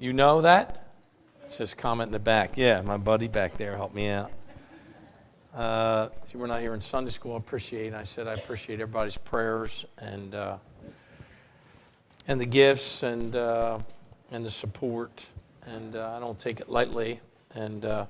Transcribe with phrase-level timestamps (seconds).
[0.00, 0.88] You know that?
[1.44, 2.56] It's just comment in the back.
[2.56, 4.32] Yeah, my buddy back there helped me out.
[5.54, 7.94] Uh, if you were not here in Sunday school, I appreciate.
[7.94, 10.56] I said I appreciate everybody's prayers and uh,
[12.26, 13.78] and the gifts and uh,
[14.32, 15.28] and the support.
[15.64, 17.20] And uh, I don't take it lightly.
[17.54, 18.06] And uh,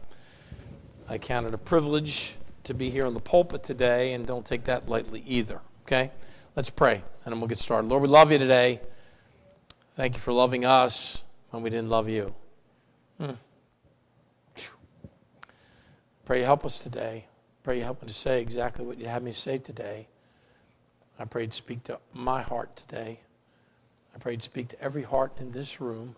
[1.11, 4.65] I count it a privilege to be here in the pulpit today, and don't take
[4.65, 5.61] that lightly either.
[5.83, 6.13] Okay,
[6.57, 7.89] let's pray, and then we'll get started.
[7.89, 8.81] Lord, we love you today.
[9.97, 11.25] Thank you for loving us
[11.55, 12.35] when we didn't love you.
[13.17, 13.35] Hmm.
[16.25, 17.27] Pray you help us today.
[17.63, 20.09] Pray you help me to say exactly what you have me say today.
[21.17, 23.21] I pray to speak to my heart today.
[24.13, 26.17] I pray to speak to every heart in this room.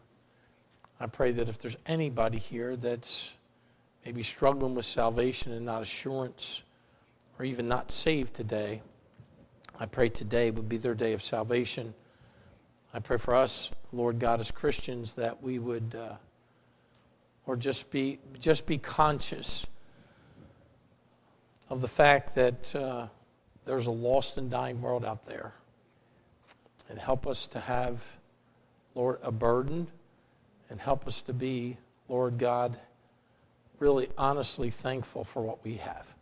[0.98, 3.36] I pray that if there's anybody here that's
[4.06, 6.62] maybe struggling with salvation and not assurance,
[7.38, 8.80] or even not saved today,
[9.78, 11.92] I pray today would be their day of salvation.
[12.96, 16.14] I pray for us, Lord God, as Christians, that we would, uh,
[17.44, 19.66] or just be just be conscious
[21.68, 23.08] of the fact that uh,
[23.66, 25.52] there's a lost and dying world out there.
[26.88, 28.16] And help us to have,
[28.94, 29.88] Lord, a burden
[30.70, 31.76] and help us to be,
[32.08, 32.78] Lord God,
[33.78, 36.14] really honestly thankful for what we have.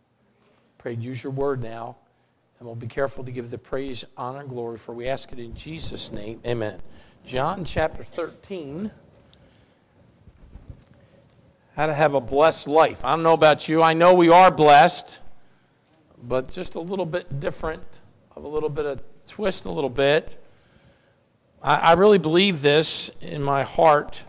[0.77, 1.95] Pray, use your word now,
[2.65, 5.37] and we'll be careful to give the praise, honor, and glory, for we ask it
[5.37, 6.39] in Jesus' name.
[6.43, 6.81] Amen.
[7.23, 8.89] John chapter 13
[11.75, 13.05] how to have a blessed life.
[13.05, 13.83] I don't know about you.
[13.83, 15.21] I know we are blessed
[16.23, 18.01] but just a little bit different,
[18.35, 20.43] a little bit of twist, a little bit.
[21.61, 24.23] I, I really believe this in my heart.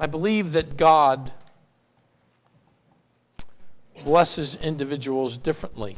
[0.00, 1.30] I believe that God
[4.04, 5.96] blesses individuals differently.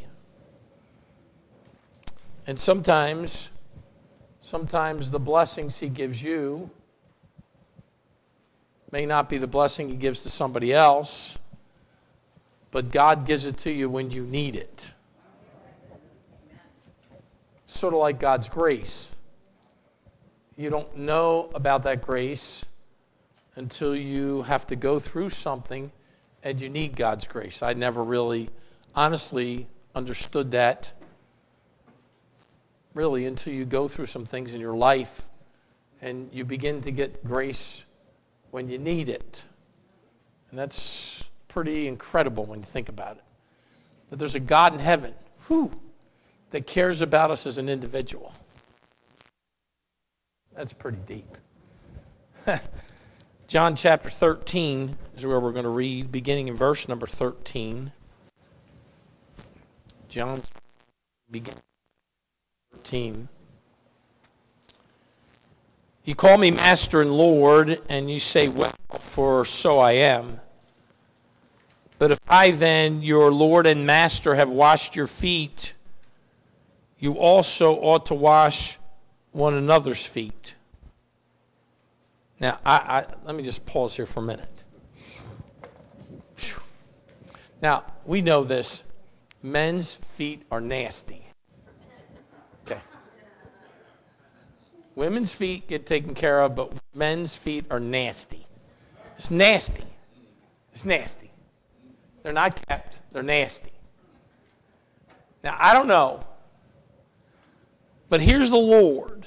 [2.47, 3.53] And sometimes,
[4.41, 6.71] sometimes the blessings He gives you
[8.91, 11.39] may not be the blessing He gives to somebody else
[12.71, 14.93] but God gives it to you when you need it.
[17.65, 19.15] Sort of like God's grace.
[20.57, 22.65] You don't know about that grace
[23.57, 25.91] until you have to go through something
[26.43, 27.63] and you need God's grace.
[27.63, 28.51] I never really,
[28.95, 30.93] honestly, understood that
[32.95, 35.29] really until you go through some things in your life
[36.01, 37.87] and you begin to get grace
[38.51, 39.45] when you need it.
[40.51, 43.25] And that's pretty incredible when you think about it.
[44.09, 45.15] That there's a God in heaven
[45.47, 45.81] whew,
[46.51, 48.35] that cares about us as an individual.
[50.55, 51.37] That's pretty deep.
[53.51, 57.91] John chapter 13 is where we're going to read, beginning in verse number 13.
[60.09, 60.43] John
[61.29, 61.59] beginning
[62.73, 63.29] 13.
[66.05, 70.39] You call me Master and Lord, and you say, Well, for so I am.
[71.99, 75.75] But if I then, your Lord and Master, have washed your feet,
[77.01, 78.79] you also ought to wash
[79.33, 80.55] one another's feet.
[82.41, 84.65] Now, I, I, let me just pause here for a minute.
[87.63, 88.85] Now, we know this
[89.43, 91.27] men's feet are nasty.
[92.65, 92.81] Okay.
[94.95, 98.47] Women's feet get taken care of, but men's feet are nasty.
[99.17, 99.85] It's nasty.
[100.73, 101.31] It's nasty.
[102.23, 103.73] They're not kept, they're nasty.
[105.45, 106.25] Now, I don't know,
[108.09, 109.27] but here's the Lord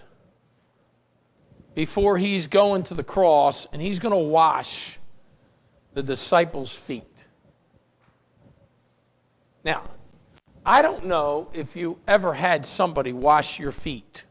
[1.76, 5.00] before he's going to the cross and he's going to wash
[5.94, 7.28] the disciples' feet.
[9.64, 9.84] Now,
[10.66, 14.26] I don't know if you ever had somebody wash your feet.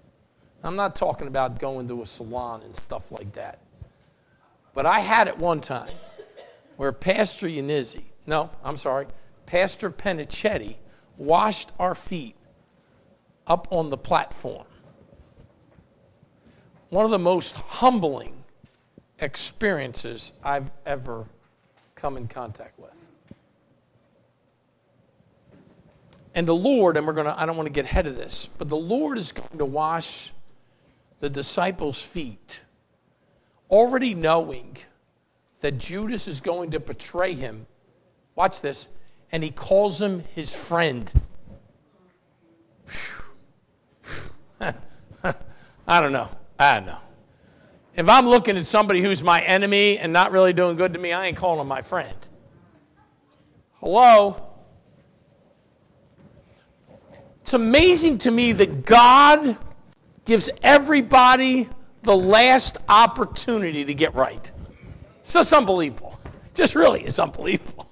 [0.62, 3.58] I'm not talking about going to a salon and stuff like that.
[4.74, 5.90] But I had it one time
[6.76, 9.06] where Pastor Yanizzi, no, I'm sorry,
[9.46, 10.76] Pastor Penichetti
[11.16, 12.36] washed our feet
[13.46, 14.66] up on the platform.
[16.92, 18.44] One of the most humbling
[19.18, 21.26] experiences I've ever
[21.94, 23.08] come in contact with.
[26.34, 28.48] And the Lord, and we're going to, I don't want to get ahead of this,
[28.58, 30.32] but the Lord is going to wash
[31.20, 32.62] the disciples' feet,
[33.70, 34.76] already knowing
[35.60, 37.66] that Judas is going to betray him
[38.34, 38.88] Watch this.
[39.30, 41.12] And he calls him his friend.
[45.86, 46.28] I don't know.
[46.62, 46.98] I know.
[47.94, 51.12] If I'm looking at somebody who's my enemy and not really doing good to me,
[51.12, 52.16] I ain't calling him my friend.
[53.80, 54.48] Hello?
[57.38, 59.58] It's amazing to me that God
[60.24, 61.68] gives everybody
[62.02, 64.50] the last opportunity to get right.
[65.20, 66.18] It's just unbelievable.
[66.54, 67.90] Just really, it's unbelievable.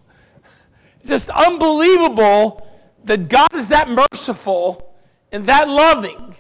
[1.00, 2.66] It's just unbelievable
[3.04, 4.94] that God is that merciful
[5.32, 6.34] and that loving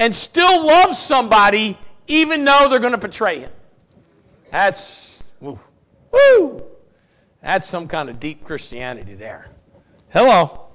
[0.00, 3.52] and still love somebody even though they're going to betray him.
[4.50, 5.60] That's, woo,
[6.10, 6.64] woo.
[7.40, 9.52] That's some kind of deep Christianity there.
[10.08, 10.66] Hello.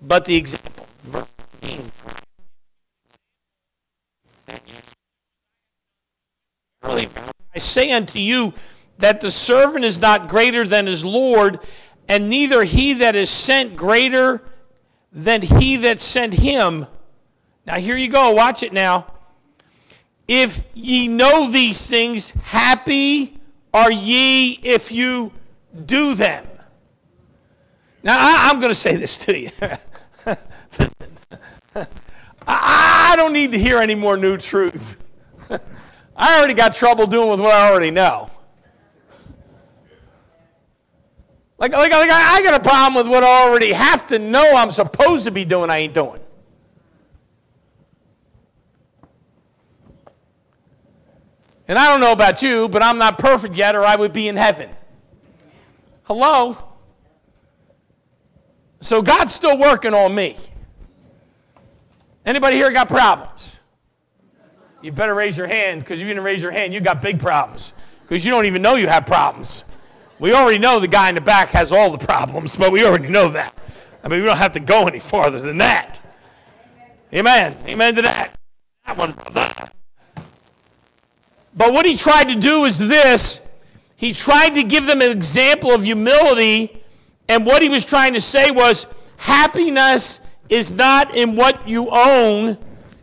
[0.00, 1.90] But the example, verse 15.
[7.54, 8.54] I say unto you
[8.98, 11.58] that the servant is not greater than his Lord,
[12.08, 14.42] and neither he that is sent greater
[15.10, 16.86] than he that sent him.
[17.68, 19.12] Now, here you go, watch it now.
[20.26, 23.38] If ye know these things, happy
[23.74, 25.32] are ye if you
[25.84, 26.46] do them.
[28.02, 29.50] Now, I, am going to say this to you.
[32.46, 35.06] I don't need to hear any more new truth.
[36.16, 38.30] I already got trouble doing with what I already know.
[41.58, 44.70] Like, like, like I got a problem with what I already have to know I'm
[44.70, 46.20] supposed to be doing, I ain't doing.
[51.68, 54.26] And I don't know about you, but I'm not perfect yet, or I would be
[54.26, 54.70] in heaven.
[56.04, 56.56] Hello?
[58.80, 60.36] So God's still working on me.
[62.24, 63.60] Anybody here got problems?
[64.80, 67.18] You better raise your hand because if you didn't raise your hand, you got big
[67.18, 69.64] problems because you don't even know you have problems.
[70.18, 73.10] We already know the guy in the back has all the problems, but we already
[73.10, 73.56] know that.
[74.02, 76.00] I mean, we don't have to go any farther than that.
[77.12, 77.56] Amen.
[77.66, 78.34] Amen to that.
[78.86, 79.70] That one, brother.
[81.58, 83.46] But what he tried to do is this
[83.96, 86.84] he tried to give them an example of humility,
[87.28, 92.56] and what he was trying to say was happiness is not in what you own,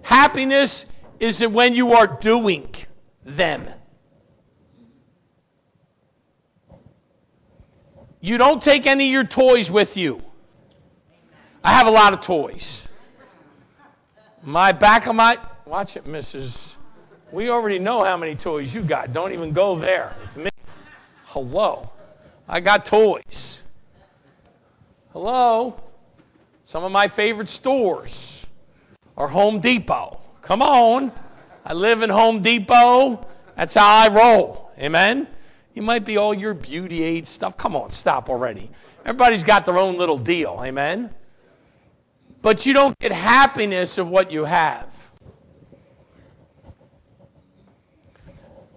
[0.03, 0.85] happiness
[1.19, 2.73] is in when you are doing
[3.25, 3.67] them.
[8.21, 10.23] You don't take any of your toys with you.
[11.61, 12.87] I have a lot of toys.
[14.41, 16.77] My back of my, watch it, Mrs.
[17.35, 19.11] We already know how many toys you got.
[19.11, 20.15] Don't even go there.
[20.23, 20.49] It's me.
[21.25, 21.91] Hello.
[22.47, 23.61] I got toys.
[25.11, 25.77] Hello.
[26.63, 28.47] Some of my favorite stores
[29.17, 30.17] are Home Depot.
[30.41, 31.11] Come on.
[31.65, 33.27] I live in Home Depot.
[33.57, 34.71] That's how I roll.
[34.79, 35.27] Amen.
[35.73, 37.57] You might be all your beauty aid stuff.
[37.57, 38.71] Come on, stop already.
[39.03, 40.61] Everybody's got their own little deal.
[40.63, 41.13] Amen.
[42.41, 45.04] But you don't get happiness of what you have.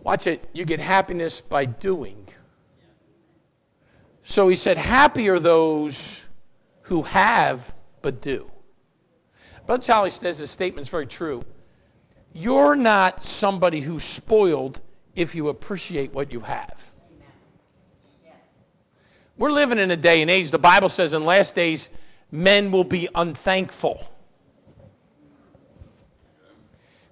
[0.09, 0.49] Watch it.
[0.55, 2.29] You get happiness by doing.
[4.23, 6.27] So he said, Happy are those
[6.85, 8.51] who have but do.
[9.67, 11.45] Brother Charlie says this statement is very true.
[12.33, 14.81] You're not somebody who's spoiled
[15.15, 16.95] if you appreciate what you have.
[19.37, 21.91] We're living in a day and age, the Bible says in last days,
[22.31, 24.11] men will be unthankful.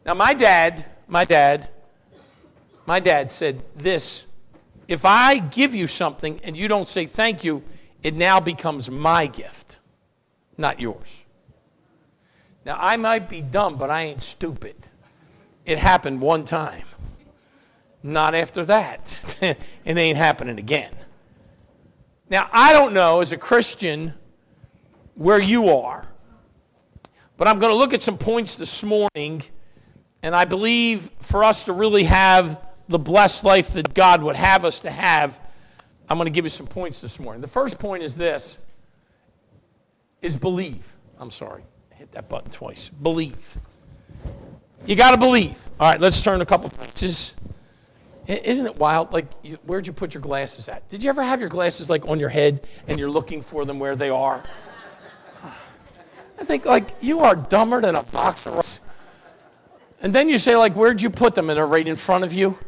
[0.06, 1.68] Now, my dad, my dad,
[2.86, 4.26] my dad said this
[4.88, 7.64] if I give you something and you don't say thank you,
[8.02, 9.78] it now becomes my gift,
[10.56, 11.26] not yours.
[12.64, 14.74] Now, I might be dumb, but I ain't stupid.
[15.64, 16.84] It happened one time.
[18.02, 19.36] Not after that.
[19.84, 20.92] it ain't happening again.
[22.28, 24.14] Now, I don't know as a Christian
[25.14, 26.06] where you are,
[27.36, 29.42] but I'm going to look at some points this morning,
[30.22, 34.64] and I believe for us to really have the blessed life that God would have
[34.64, 35.40] us to have,
[36.08, 37.40] I'm going to give you some points this morning.
[37.40, 38.60] The first point is this
[40.22, 40.94] is believe.
[41.18, 41.62] I'm sorry,
[41.92, 42.88] I hit that button twice.
[42.90, 43.58] Believe.
[44.84, 45.70] You got to believe.
[45.80, 47.34] All right, let's turn a couple pages.
[48.26, 49.12] Isn't it wild?
[49.12, 49.32] Like,
[49.64, 50.88] where'd you put your glasses at?
[50.88, 53.78] Did you ever have your glasses like on your head and you're looking for them
[53.78, 54.42] where they are?
[55.44, 58.80] I think like you are dumber than a box of rocks.
[60.02, 61.50] And then you say like, where'd you put them?
[61.50, 62.58] And they're right in front of you.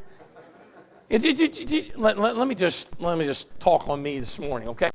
[1.11, 4.91] Let, let, let, me just let me just talk on me this morning, okay?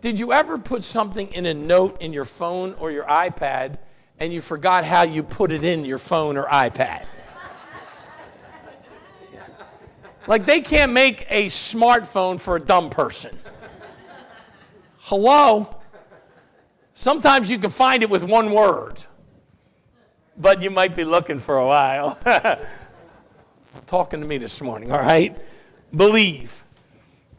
[0.00, 3.78] Did you ever put something in a note in your phone or your iPad
[4.18, 7.04] and you forgot how you put it in your phone or iPad.
[10.26, 13.36] Like they can't make a smartphone for a dumb person.
[14.98, 15.76] Hello?
[16.94, 19.04] Sometimes you can find it with one word,
[20.36, 22.18] but you might be looking for a while.
[23.84, 25.36] Talking to me this morning, all right?
[25.94, 26.64] Believe.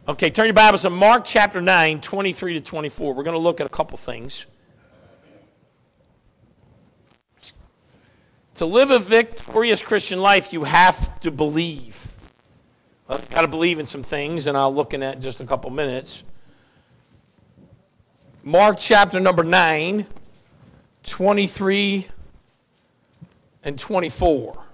[0.07, 3.13] Okay, turn your Bibles to Mark chapter 9, 23 to 24.
[3.13, 4.45] We're going to look at a couple things.
[8.55, 12.13] To live a victorious Christian life, you have to believe.
[13.09, 15.45] You've got to believe in some things, and I'll look in that in just a
[15.45, 16.23] couple minutes.
[18.43, 20.05] Mark chapter number 9,
[21.03, 22.07] 23
[23.63, 24.66] and 24.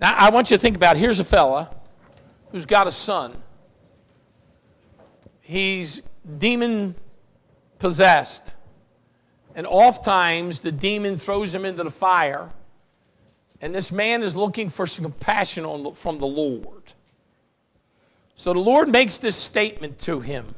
[0.00, 1.70] Now, I want you to think about here's a fella
[2.50, 3.42] who's got a son.
[5.40, 6.02] He's
[6.38, 6.94] demon
[7.78, 8.54] possessed.
[9.54, 12.52] And oftentimes the demon throws him into the fire.
[13.60, 16.92] And this man is looking for some compassion the, from the Lord.
[18.34, 20.54] So the Lord makes this statement to him.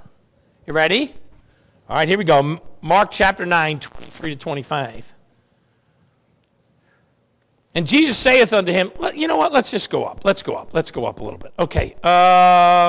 [0.66, 1.14] You ready?
[1.88, 2.60] All right, here we go.
[2.80, 5.15] Mark chapter 9, 23 to 25.
[7.76, 9.52] And Jesus saith unto him, You know what?
[9.52, 10.24] Let's just go up.
[10.24, 10.72] Let's go up.
[10.72, 11.52] Let's go up a little bit.
[11.58, 11.94] Okay.
[12.02, 12.88] Uh,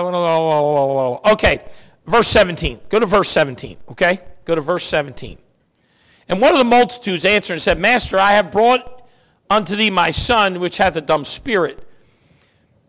[1.33, 1.61] okay.
[2.05, 2.79] Verse 17.
[2.87, 3.75] Go to verse 17.
[3.89, 4.19] Okay?
[4.45, 5.39] Go to verse 17.
[6.29, 9.05] And one of the multitudes answered and said, Master, I have brought
[9.49, 11.85] unto thee my son, which hath a dumb spirit.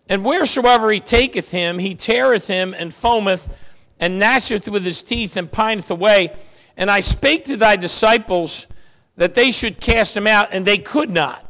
[0.08, 3.52] And wheresoever he taketh him, he teareth him and foameth,
[3.98, 6.32] and gnasheth with his teeth, and pineth away.
[6.76, 8.68] And I spake to thy disciples
[9.16, 11.47] that they should cast him out, and they could not.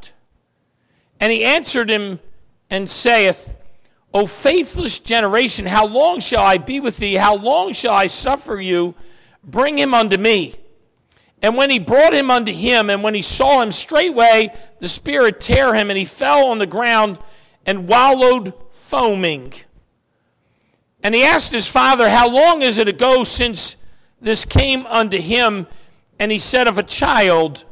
[1.20, 2.20] And he answered him
[2.70, 3.54] and saith,
[4.14, 7.14] O faithless generation, how long shall I be with thee?
[7.14, 8.94] How long shall I suffer you?
[9.44, 10.54] Bring him unto me.
[11.42, 15.40] And when he brought him unto him, and when he saw him straightway, the spirit
[15.40, 17.18] tear him, and he fell on the ground
[17.64, 19.52] and wallowed foaming.
[21.02, 23.76] And he asked his father, How long is it ago since
[24.20, 25.68] this came unto him?
[26.18, 27.64] And he said, Of a child.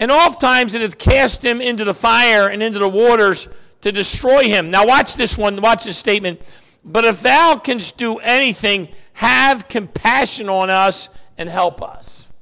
[0.00, 3.50] And oft times it hath cast him into the fire and into the waters
[3.82, 4.70] to destroy him.
[4.70, 6.40] Now, watch this one, watch this statement.
[6.82, 12.32] But if thou canst do anything, have compassion on us and help us.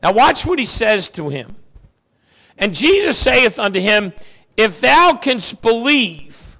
[0.00, 1.56] Now, watch what he says to him.
[2.56, 4.12] And Jesus saith unto him,
[4.56, 6.58] If thou canst believe,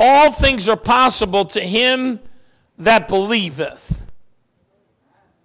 [0.00, 2.18] all things are possible to him
[2.76, 4.04] that believeth.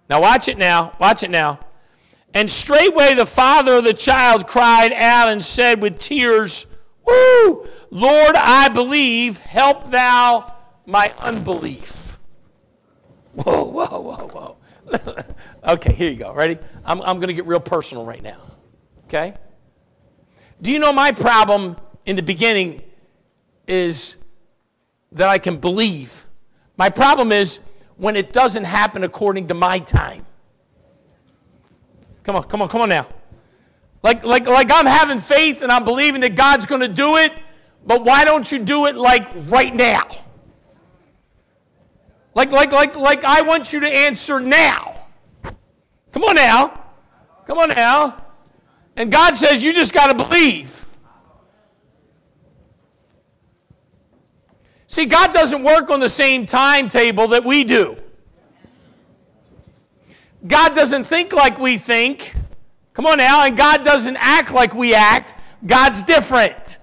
[0.08, 0.96] Now, watch it now.
[0.98, 1.60] Watch it now.
[2.36, 6.66] And straightway the father of the child cried out and said with tears,
[7.06, 7.64] Woo!
[7.90, 12.18] Lord, I believe, help thou my unbelief.
[13.32, 15.24] Whoa, whoa, whoa, whoa.
[15.72, 16.34] okay, here you go.
[16.34, 16.58] Ready?
[16.84, 18.42] I'm, I'm going to get real personal right now.
[19.06, 19.32] Okay?
[20.60, 22.82] Do you know my problem in the beginning
[23.66, 24.18] is
[25.12, 26.26] that I can believe?
[26.76, 27.60] My problem is
[27.96, 30.26] when it doesn't happen according to my time.
[32.26, 33.06] Come on, come on, come on now.
[34.02, 37.32] Like, like, like I'm having faith and I'm believing that God's going to do it,
[37.86, 40.08] but why don't you do it like right now?
[42.34, 44.96] Like, like, like, like I want you to answer now.
[46.10, 46.82] Come on now.
[47.46, 48.20] Come on now.
[48.96, 50.84] And God says you just got to believe.
[54.88, 57.96] See, God doesn't work on the same timetable that we do.
[60.44, 62.34] God doesn't think like we think.
[62.94, 63.44] Come on now.
[63.44, 65.34] And God doesn't act like we act.
[65.64, 66.78] God's different.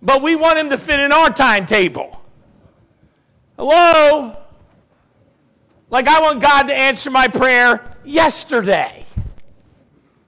[0.00, 2.20] But we want Him to fit in our timetable.
[3.56, 4.36] Hello?
[5.90, 9.04] Like I want God to answer my prayer yesterday,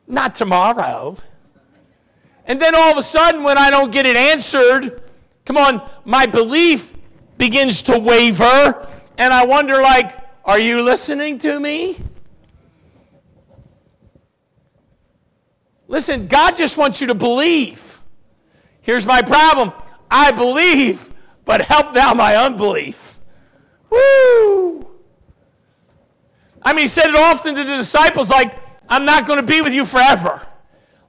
[0.07, 1.17] not tomorrow.
[2.47, 5.03] And then all of a sudden, when I don't get it answered,
[5.47, 6.95] come on, my belief
[7.39, 11.97] begins to waver, and I wonder, like, are you listening to me?
[15.89, 17.99] Listen, God just wants you to believe.
[18.83, 19.73] Here's my problem
[20.11, 21.11] I believe,
[21.45, 23.19] but help thou my unbelief.
[23.91, 24.87] Woo!
[26.63, 28.59] I mean, he said it often to the disciples like,
[28.89, 30.47] I'm not going to be with you forever.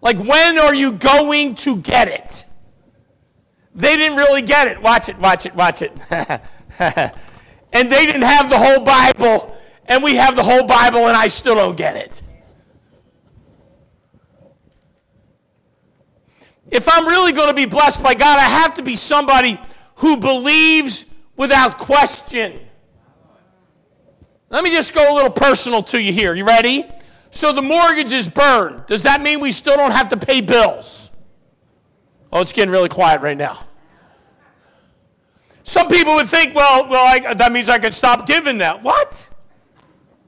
[0.01, 2.45] Like, when are you going to get it?
[3.73, 4.81] They didn't really get it.
[4.81, 5.91] Watch it, watch it, watch it.
[7.75, 9.53] and they didn't have the whole Bible,
[9.85, 12.23] and we have the whole Bible, and I still don't get it.
[16.71, 19.59] If I'm really going to be blessed by God, I have to be somebody
[19.97, 21.05] who believes
[21.35, 22.57] without question.
[24.49, 26.33] Let me just go a little personal to you here.
[26.33, 26.85] You ready?
[27.29, 28.85] So the mortgage is burned.
[28.85, 31.11] Does that mean we still don't have to pay bills?
[32.31, 33.65] Oh, it's getting really quiet right now.
[35.67, 38.77] Some people would think, well, well, I, that means I can stop giving now.
[38.77, 39.27] What?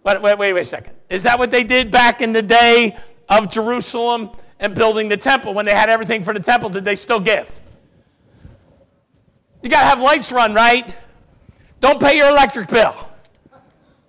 [0.03, 0.95] Wait, wait, wait, wait a second.
[1.11, 2.97] Is that what they did back in the day
[3.29, 5.53] of Jerusalem and building the temple?
[5.53, 7.61] When they had everything for the temple, did they still give?
[9.61, 10.97] You got to have lights run, right?
[11.81, 12.95] Don't pay your electric bill.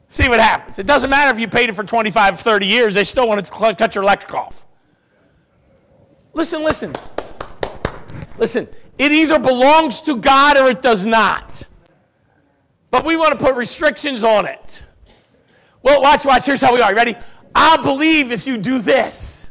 [0.09, 0.79] See what happens.
[0.79, 3.75] It doesn't matter if you paid it for 25, 30 years, they still want to
[3.75, 4.65] cut your electric off.
[6.33, 6.95] Listen, listen.
[8.39, 8.67] Listen,
[8.99, 11.67] it either belongs to God or it does not.
[12.91, 14.83] But we want to put restrictions on it.
[15.83, 16.47] Well, watch, watch.
[16.47, 16.91] Here's how we are.
[16.91, 17.17] You ready?
[17.55, 19.51] I'll believe if you do this.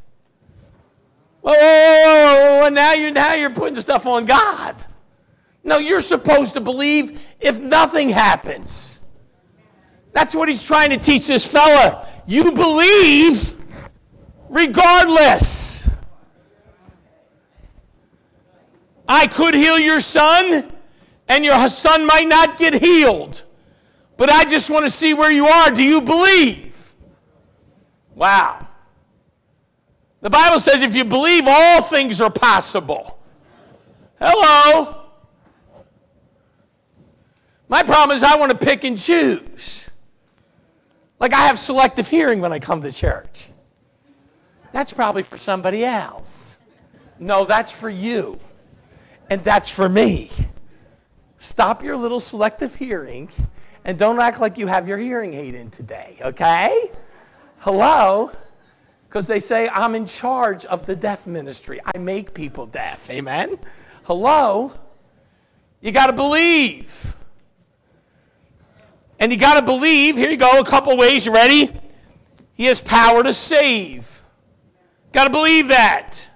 [1.43, 4.75] Oh, now you're now you're putting stuff on God.
[5.63, 9.01] No, you're supposed to believe if nothing happens.
[10.11, 12.05] That's what he's trying to teach this fella.
[12.25, 13.53] You believe
[14.49, 15.86] regardless.
[19.07, 20.71] I could heal your son,
[21.27, 23.43] and your son might not get healed.
[24.17, 25.71] But I just want to see where you are.
[25.71, 26.93] Do you believe?
[28.15, 28.67] Wow.
[30.21, 33.19] The Bible says if you believe, all things are possible.
[34.19, 35.03] Hello.
[37.69, 39.91] My problem is I want to pick and choose.
[41.19, 43.49] Like I have selective hearing when I come to church.
[44.71, 46.57] That's probably for somebody else.
[47.19, 48.39] No, that's for you.
[49.29, 50.31] And that's for me.
[51.37, 53.29] Stop your little selective hearing
[53.85, 56.89] and don't act like you have your hearing aid in today, okay?
[57.59, 58.31] Hello?
[59.07, 61.79] Because they say I'm in charge of the deaf ministry.
[61.83, 63.09] I make people deaf.
[63.09, 63.57] Amen?
[64.03, 64.71] Hello?
[65.81, 67.15] You got to believe.
[69.19, 71.25] And you got to believe, here you go, a couple ways.
[71.25, 71.69] You ready?
[72.53, 74.23] He has power to save.
[75.11, 76.26] Got to believe that.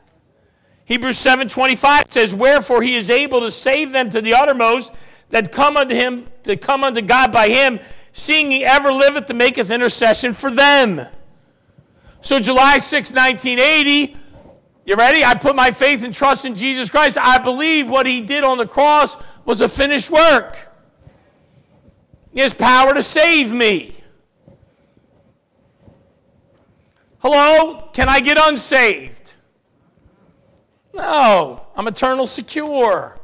[0.91, 4.91] Hebrews 7:25 says, "Wherefore he is able to save them to the uttermost
[5.29, 7.79] that come unto him, to come unto God by him,
[8.11, 11.07] seeing he ever liveth to maketh intercession for them."
[12.19, 14.17] So July 6, 1980,
[14.83, 15.23] you ready?
[15.23, 17.17] I put my faith and trust in Jesus Christ.
[17.17, 20.57] I believe what he did on the cross was a finished work.
[22.35, 23.95] Has power to save me.
[27.19, 27.87] Hello?
[27.93, 29.20] Can I get unsaved?
[30.93, 33.17] No, I'm eternal secure.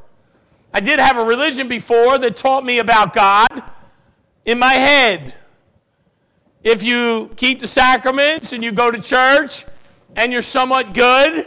[0.74, 3.64] I did have a religion before that taught me about God
[4.46, 5.34] in my head.
[6.64, 9.66] If you keep the sacraments and you go to church
[10.16, 11.46] and you're somewhat good,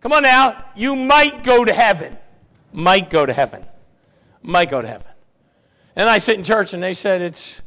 [0.00, 2.16] come on now, you might go to heaven.
[2.72, 3.64] Might go to heaven.
[4.42, 5.12] Might go to heaven.
[5.96, 7.62] And I sit in church and they said it's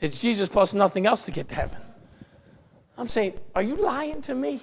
[0.00, 1.78] it's Jesus plus nothing else to get to heaven.
[2.96, 4.60] I'm saying, are you lying to me?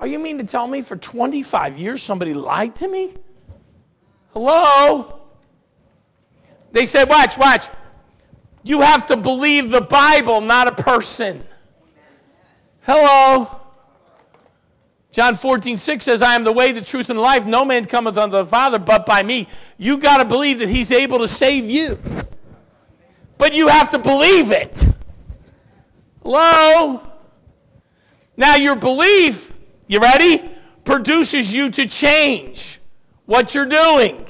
[0.00, 3.14] Are you mean to tell me for 25 years somebody lied to me?
[4.32, 5.20] Hello?
[6.72, 7.66] They said, watch, watch.
[8.64, 11.44] You have to believe the Bible, not a person.
[12.82, 13.48] Hello?
[15.12, 17.46] John 14, 6 says, I am the way, the truth, and life.
[17.46, 19.46] No man cometh unto the Father but by me.
[19.78, 21.98] You got to believe that He's able to save you.
[23.38, 24.88] But you have to believe it.
[26.24, 27.00] Hello?
[28.36, 29.53] Now, your belief
[29.86, 30.42] you ready?
[30.84, 32.80] Produces you to change
[33.26, 34.26] what you're doing.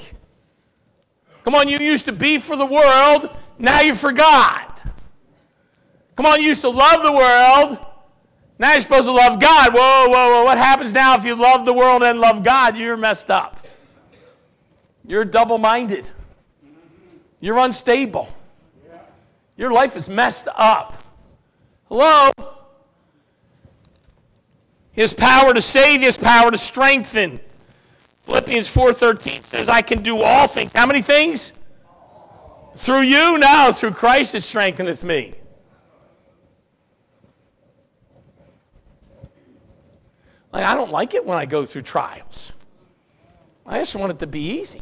[1.43, 4.81] Come on, you used to be for the world, now you forgot.
[6.15, 7.85] Come on, you used to love the world,
[8.57, 9.73] now you're supposed to love God.
[9.73, 10.43] Whoa, whoa, whoa.
[10.45, 12.77] What happens now if you love the world and love God?
[12.77, 13.59] You're messed up.
[15.05, 16.09] You're double minded.
[17.41, 18.29] You're unstable.
[19.57, 20.95] Your life is messed up.
[21.87, 22.31] Hello?
[24.95, 27.41] His power to save, his power to strengthen.
[28.21, 30.73] Philippians 4:13 says, I can do all things.
[30.73, 31.53] How many things?
[32.75, 33.37] Through you?
[33.37, 35.35] No, through Christ that strengtheneth me.
[40.51, 42.53] Like, I don't like it when I go through trials.
[43.65, 44.81] I just want it to be easy.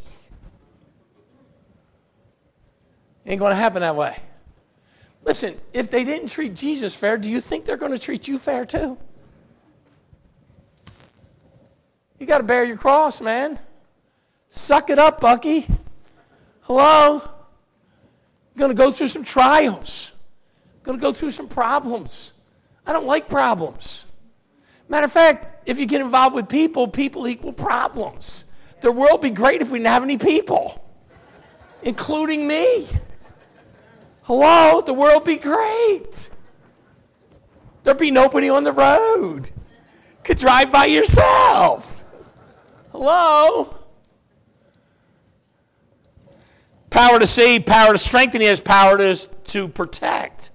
[3.25, 4.17] Ain't going to happen that way.
[5.23, 8.37] Listen, if they didn't treat Jesus fair, do you think they're going to treat you
[8.37, 8.99] fair too?
[12.23, 13.59] You got to bear your cross, man.
[14.47, 15.67] Suck it up, Bucky.
[16.61, 17.15] Hello?
[17.15, 20.13] You're going to go through some trials.
[20.83, 22.31] Going to go through some problems.
[22.87, 24.05] I don't like problems.
[24.87, 28.45] Matter of fact, if you get involved with people, people equal problems.
[28.79, 30.81] The world would be great if we didn't have any people,
[31.81, 32.87] including me.
[34.21, 34.79] Hello?
[34.79, 36.29] The world would be great.
[37.83, 39.49] There'd be nobody on the road.
[40.23, 41.99] Could drive by yourself.
[42.93, 43.75] Hello?
[46.91, 50.51] Power to save, power to strengthen, he has power to, to protect.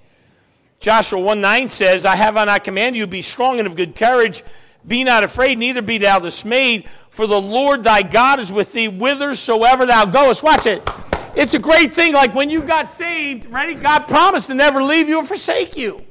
[0.78, 4.44] Joshua 1 9 says, I have not commanded you, be strong and of good courage.
[4.86, 8.86] Be not afraid, neither be thou dismayed, for the Lord thy God is with thee
[8.86, 10.44] whithersoever thou goest.
[10.44, 10.88] Watch it.
[11.34, 12.14] It's a great thing.
[12.14, 13.74] Like when you got saved, ready?
[13.74, 16.02] God promised to never leave you or forsake you.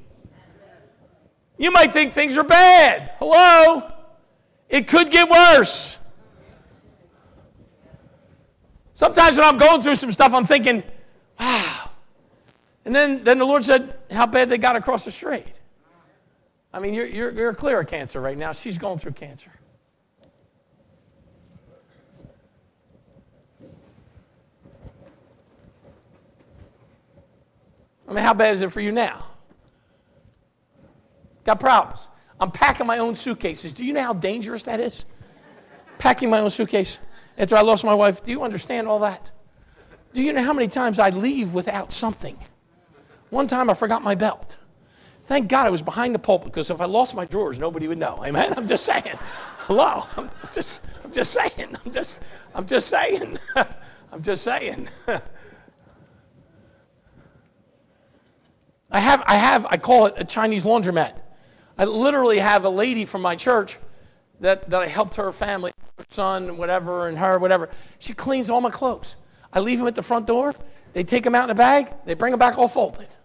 [1.58, 3.14] You might think things are bad.
[3.18, 3.90] Hello?
[4.70, 5.97] It could get worse.
[8.98, 10.84] Sometimes when I'm going through some stuff, I'm thinking,
[11.40, 11.92] wow.
[12.84, 15.54] And then, then the Lord said, how bad they got across the street.
[16.74, 18.54] I mean, you're, you're, you're clear of cancer right now.
[18.54, 19.52] She's going through cancer.
[28.10, 29.28] I mean, how bad is it for you now?
[31.44, 32.10] Got problems.
[32.40, 33.74] I'm packing my own suitcases.
[33.74, 35.06] Do you know how dangerous that is?
[36.00, 37.00] Packing my own suitcase.
[37.38, 39.32] After I lost my wife, do you understand all that?
[40.14, 42.38] Do you know how many times I leave without something?
[43.30, 44.58] One time I forgot my belt.
[45.24, 47.98] Thank God I was behind the pulpit because if I lost my drawers, nobody would
[47.98, 48.24] know.
[48.26, 48.54] Amen.
[48.56, 49.18] I'm just saying.
[49.60, 50.04] Hello.
[50.16, 51.76] I'm just I'm just saying.
[51.86, 52.24] I'm just
[52.56, 53.38] I'm just saying.
[54.12, 54.88] I'm just saying.
[58.90, 61.20] I have I have I call it a Chinese laundromat.
[61.78, 63.78] I literally have a lady from my church
[64.40, 67.70] that, that I helped her family, her son, whatever, and her, whatever.
[68.00, 69.18] She cleans all my clothes.
[69.52, 70.54] I leave them at the front door.
[70.94, 71.94] They take them out in a bag.
[72.06, 73.16] They bring them back all folded.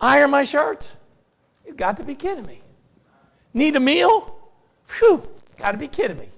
[0.00, 0.96] Iron my shirts.
[1.66, 2.60] You've got to be kidding me.
[3.52, 4.36] Need a meal?
[4.84, 5.28] Phew,
[5.58, 6.28] got to be kidding me.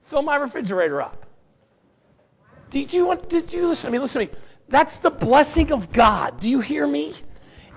[0.00, 1.26] Fill my refrigerator up.
[2.70, 3.98] Did you want, did you listen to me?
[3.98, 4.38] Listen to me.
[4.68, 6.38] That's the blessing of God.
[6.38, 7.14] Do you hear me?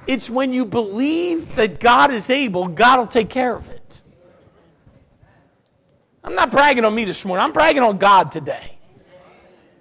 [0.06, 4.03] It's when you believe that God is able, God will take care of it.
[6.24, 8.78] I'm not bragging on me this morning, I'm bragging on God today.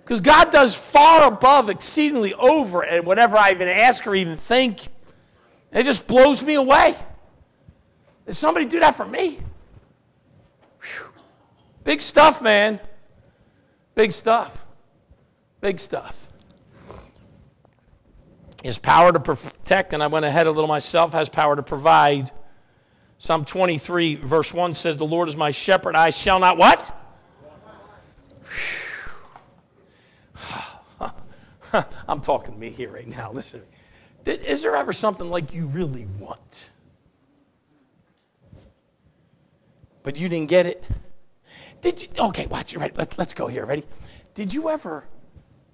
[0.00, 4.88] Because God does far above, exceedingly over, and whatever I even ask or even think.
[5.72, 6.94] It just blows me away.
[8.26, 9.38] Did somebody do that for me?
[10.82, 11.12] Whew.
[11.84, 12.80] Big stuff, man.
[13.94, 14.66] Big stuff.
[15.60, 16.28] Big stuff.
[18.62, 22.30] His power to protect, and I went ahead a little myself, has power to provide.
[23.22, 26.92] Psalm 23, verse 1 says, The Lord is my shepherd, I shall not what?
[32.08, 33.30] I'm talking to me here right now.
[33.30, 33.62] Listen.
[34.26, 36.70] Is there ever something like you really want?
[40.02, 40.82] But you didn't get it?
[41.80, 42.08] Did you?
[42.18, 42.74] Okay, watch.
[42.74, 42.92] Ready?
[42.96, 43.64] Let, let's go here.
[43.64, 43.84] Ready?
[44.34, 45.06] Did you ever?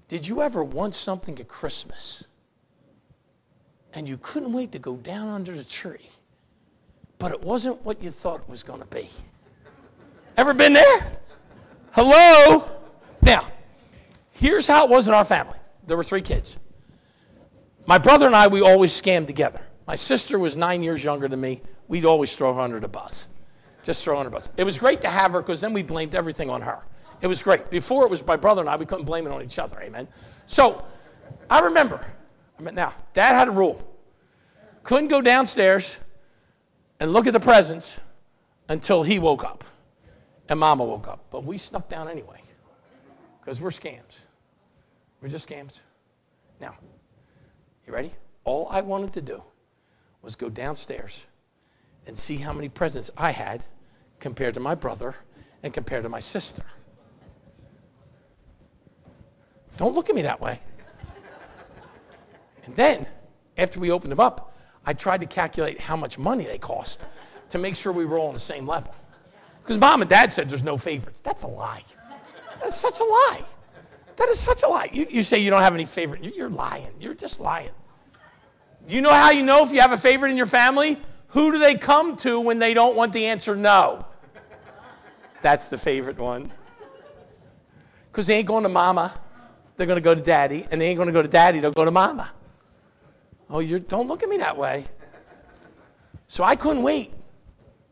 [0.09, 2.25] Did you ever want something at Christmas?
[3.95, 6.11] and you couldn't wait to go down under the tree,
[7.19, 9.09] but it wasn't what you thought it was going to be.
[10.37, 11.19] Ever been there?
[11.93, 12.65] Hello?
[13.23, 13.47] Now,
[14.33, 16.59] here's how it was in our family there were three kids.
[17.87, 19.61] My brother and I, we always scammed together.
[19.87, 21.63] My sister was nine years younger than me.
[21.89, 23.29] We'd always throw her under the bus.
[23.83, 24.51] Just throw her under the bus.
[24.59, 26.81] It was great to have her because then we blamed everything on her.
[27.23, 27.71] It was great.
[27.71, 29.81] Before it was my brother and I, we couldn't blame it on each other.
[29.81, 30.07] Amen.
[30.45, 30.85] So
[31.49, 32.05] I remember
[32.59, 33.85] I mean, now, dad had a rule.
[34.83, 36.01] Couldn't go downstairs
[37.01, 38.01] and look at the presents
[38.69, 39.65] until he woke up
[40.49, 41.25] and mama woke up.
[41.31, 42.41] But we snuck down anyway
[43.41, 44.25] because we're scams.
[45.21, 45.83] We're just scams.
[46.61, 46.75] Now,
[47.87, 48.13] you ready?
[48.45, 49.43] All I wanted to do
[50.23, 51.27] was go downstairs
[52.07, 53.67] and see how many presents I had
[54.21, 55.15] compared to my brother
[55.63, 56.63] and compared to my sister.
[59.77, 60.61] Don't look at me that way.
[62.65, 63.07] And then,
[63.57, 64.55] after we opened them up,
[64.89, 67.05] I tried to calculate how much money they cost
[67.51, 68.95] to make sure we were all on the same level.
[69.61, 71.21] Because mom and dad said there's no favorites.
[71.21, 71.83] That's a lie.
[72.59, 73.43] That's such a lie.
[74.17, 74.89] That is such a lie.
[74.91, 76.35] You, you say you don't have any favorite.
[76.35, 76.89] You're lying.
[76.99, 77.69] You're just lying.
[78.87, 80.97] Do you know how you know if you have a favorite in your family?
[81.29, 84.07] Who do they come to when they don't want the answer no?
[85.43, 86.51] That's the favorite one.
[88.11, 89.13] Because they ain't going to mama.
[89.77, 90.67] They're going to go to daddy.
[90.71, 91.61] And they ain't going to go to daddy.
[91.61, 92.31] They'll go to mama.
[93.51, 94.85] Oh, you don't look at me that way.
[96.27, 97.13] So I couldn't wait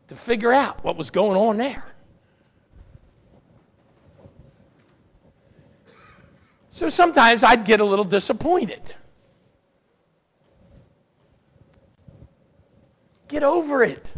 [0.07, 1.95] to figure out what was going on there.
[6.69, 8.93] So sometimes I'd get a little disappointed.
[13.27, 14.13] Get over it.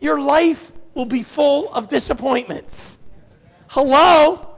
[0.00, 2.98] Your life will be full of disappointments.
[3.68, 4.54] Hello?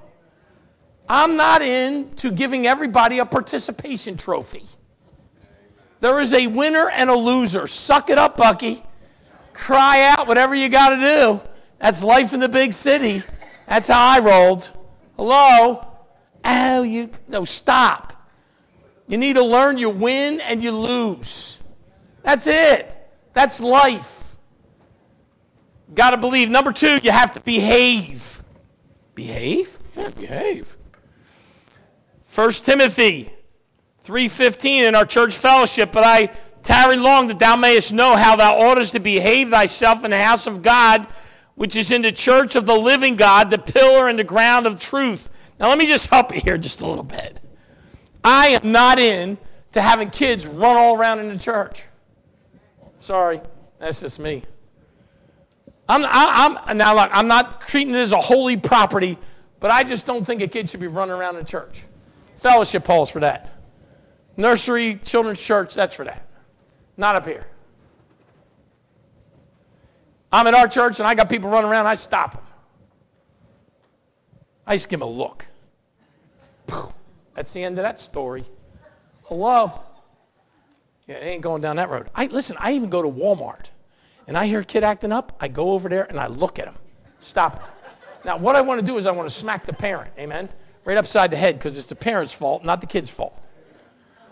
[1.08, 4.64] I'm not into giving everybody a participation trophy.
[6.00, 7.66] There is a winner and a loser.
[7.66, 8.82] Suck it up, Bucky.
[9.52, 11.40] Cry out, whatever you got to do.
[11.78, 13.22] That's life in the big city.
[13.66, 14.70] That's how I rolled.
[15.16, 15.86] Hello?
[16.44, 17.10] Oh, you.
[17.28, 18.12] No, stop.
[19.08, 21.62] You need to learn you win and you lose.
[22.22, 22.86] That's it.
[23.32, 24.36] That's life.
[25.94, 26.50] Got to believe.
[26.50, 28.42] Number two, you have to behave.
[29.14, 29.78] Behave?
[29.96, 30.76] Yeah, behave.
[32.34, 33.30] 1 Timothy
[34.06, 36.26] 3.15 in our church fellowship, but I
[36.62, 40.46] tarry long that thou mayest know how thou oughtest to behave thyself in the house
[40.46, 41.08] of God,
[41.56, 44.78] which is in the church of the living God, the pillar and the ground of
[44.78, 45.52] truth.
[45.58, 47.40] Now let me just help you here just a little bit.
[48.22, 49.38] I am not in
[49.72, 51.86] to having kids run all around in the church.
[52.98, 53.40] Sorry,
[53.78, 54.44] that's just me.
[55.88, 59.18] I'm, I, am now look, I'm not treating it as a holy property,
[59.58, 61.84] but I just don't think a kid should be running around in church.
[62.36, 63.55] Fellowship halls for that.
[64.36, 66.28] Nursery, children's church, that's for that.
[66.96, 67.46] Not up here.
[70.32, 72.42] I'm at our church and I got people running around, I stop them.
[74.66, 75.46] I just give them a look.
[77.34, 78.44] That's the end of that story.
[79.24, 79.80] Hello?
[81.06, 82.08] Yeah, it ain't going down that road.
[82.14, 83.70] I listen, I even go to Walmart
[84.26, 86.66] and I hear a kid acting up, I go over there and I look at
[86.66, 86.74] him.
[87.20, 87.72] Stop him.
[88.24, 90.48] Now, what I want to do is I want to smack the parent, amen?
[90.84, 93.40] Right upside the head because it's the parent's fault, not the kid's fault.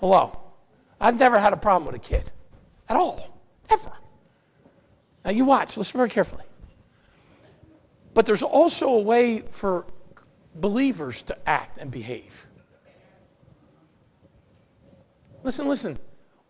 [0.05, 0.39] Hello?
[1.01, 2.31] I've never had a problem with a kid
[2.91, 3.41] at all,
[3.71, 3.91] ever.
[5.25, 6.45] Now, you watch, listen very carefully.
[8.13, 9.87] But there's also a way for
[10.55, 12.47] believers to act and behave.
[15.43, 15.99] Listen, listen.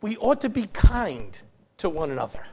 [0.00, 1.40] We ought to be kind
[1.76, 2.44] to one another.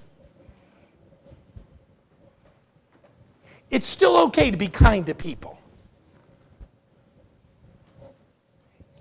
[3.72, 5.58] It's still okay to be kind to people.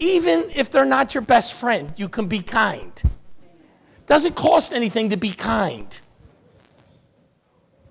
[0.00, 3.02] Even if they're not your best friend, you can be kind.
[4.06, 6.00] Doesn't cost anything to be kind.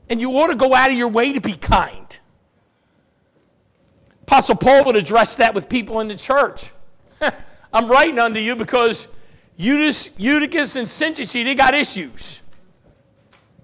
[0.10, 2.20] And you ought to go out of your way to be kind.
[4.24, 6.72] Apostle Paul would address that with people in the church.
[7.74, 9.08] I'm writing unto you because
[9.58, 12.44] Eutychus, Eutychus and Syntyche, they got issues.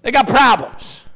[0.02, 1.06] They got problems.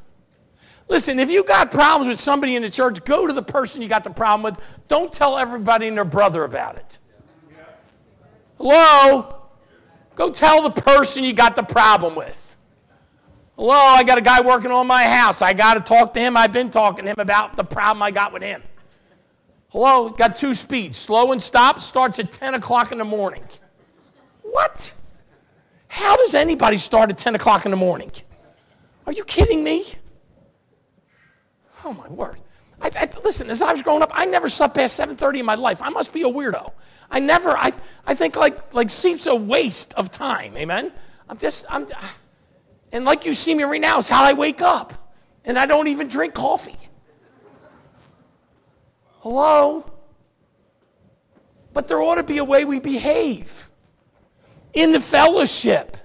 [0.88, 3.88] Listen, if you got problems with somebody in the church, go to the person you
[3.88, 4.78] got the problem with.
[4.88, 6.98] Don't tell everybody and their brother about it.
[8.60, 9.36] Hello?
[10.14, 12.58] Go tell the person you got the problem with.
[13.56, 15.40] Hello, I got a guy working on my house.
[15.40, 16.36] I got to talk to him.
[16.36, 18.62] I've been talking to him about the problem I got with him.
[19.70, 20.98] Hello, got two speeds.
[20.98, 23.44] Slow and stop starts at 10 o'clock in the morning.
[24.42, 24.92] What?
[25.88, 28.10] How does anybody start at 10 o'clock in the morning?
[29.06, 29.84] Are you kidding me?
[31.82, 32.40] Oh my word.
[32.80, 35.54] I, I, listen, as I was growing up, I never slept past 7.30 in my
[35.54, 35.82] life.
[35.82, 36.72] I must be a weirdo.
[37.10, 37.72] I never, I,
[38.06, 40.92] I think like, like sleep's a waste of time, amen?
[41.28, 41.86] I'm just, I'm,
[42.92, 44.94] and like you see me right now is how I wake up.
[45.44, 46.76] And I don't even drink coffee.
[49.20, 49.90] Hello?
[51.72, 53.70] But there ought to be a way we behave
[54.72, 55.96] in the fellowship.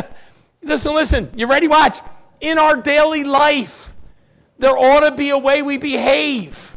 [0.62, 1.68] listen, listen, you ready?
[1.68, 1.98] Watch.
[2.40, 3.93] In our daily life.
[4.58, 6.76] There ought to be a way we behave.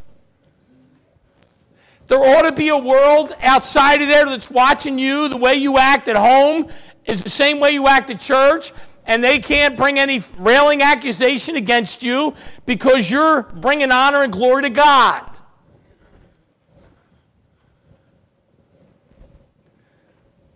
[2.08, 5.28] There ought to be a world outside of there that's watching you.
[5.28, 6.70] The way you act at home
[7.06, 8.72] is the same way you act at church,
[9.06, 12.34] and they can't bring any railing accusation against you
[12.66, 15.38] because you're bringing honor and glory to God.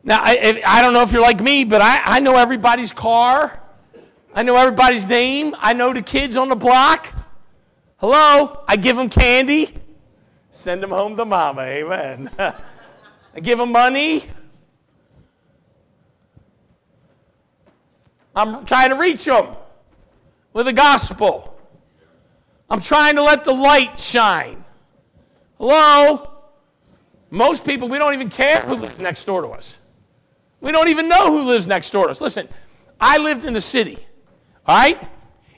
[0.04, 3.62] Now, I, I don't know if you're like me, but I, I know everybody's car.
[4.34, 5.56] I know everybody's name.
[5.60, 7.14] I know the kids on the block.
[7.98, 8.64] Hello?
[8.68, 9.70] I give them candy.
[10.50, 11.62] Send them home to mama.
[11.62, 12.30] Amen.
[12.40, 14.24] I give them money.
[18.36, 19.48] I'm trying to reach them
[20.54, 21.60] with the gospel.
[22.70, 24.64] I'm trying to let the light shine.
[25.58, 26.30] Hello?
[27.30, 29.80] Most people, we don't even care who lives next door to us.
[30.62, 32.22] We don't even know who lives next door to us.
[32.22, 32.48] Listen,
[33.00, 33.98] I lived in the city.
[34.66, 35.02] All right?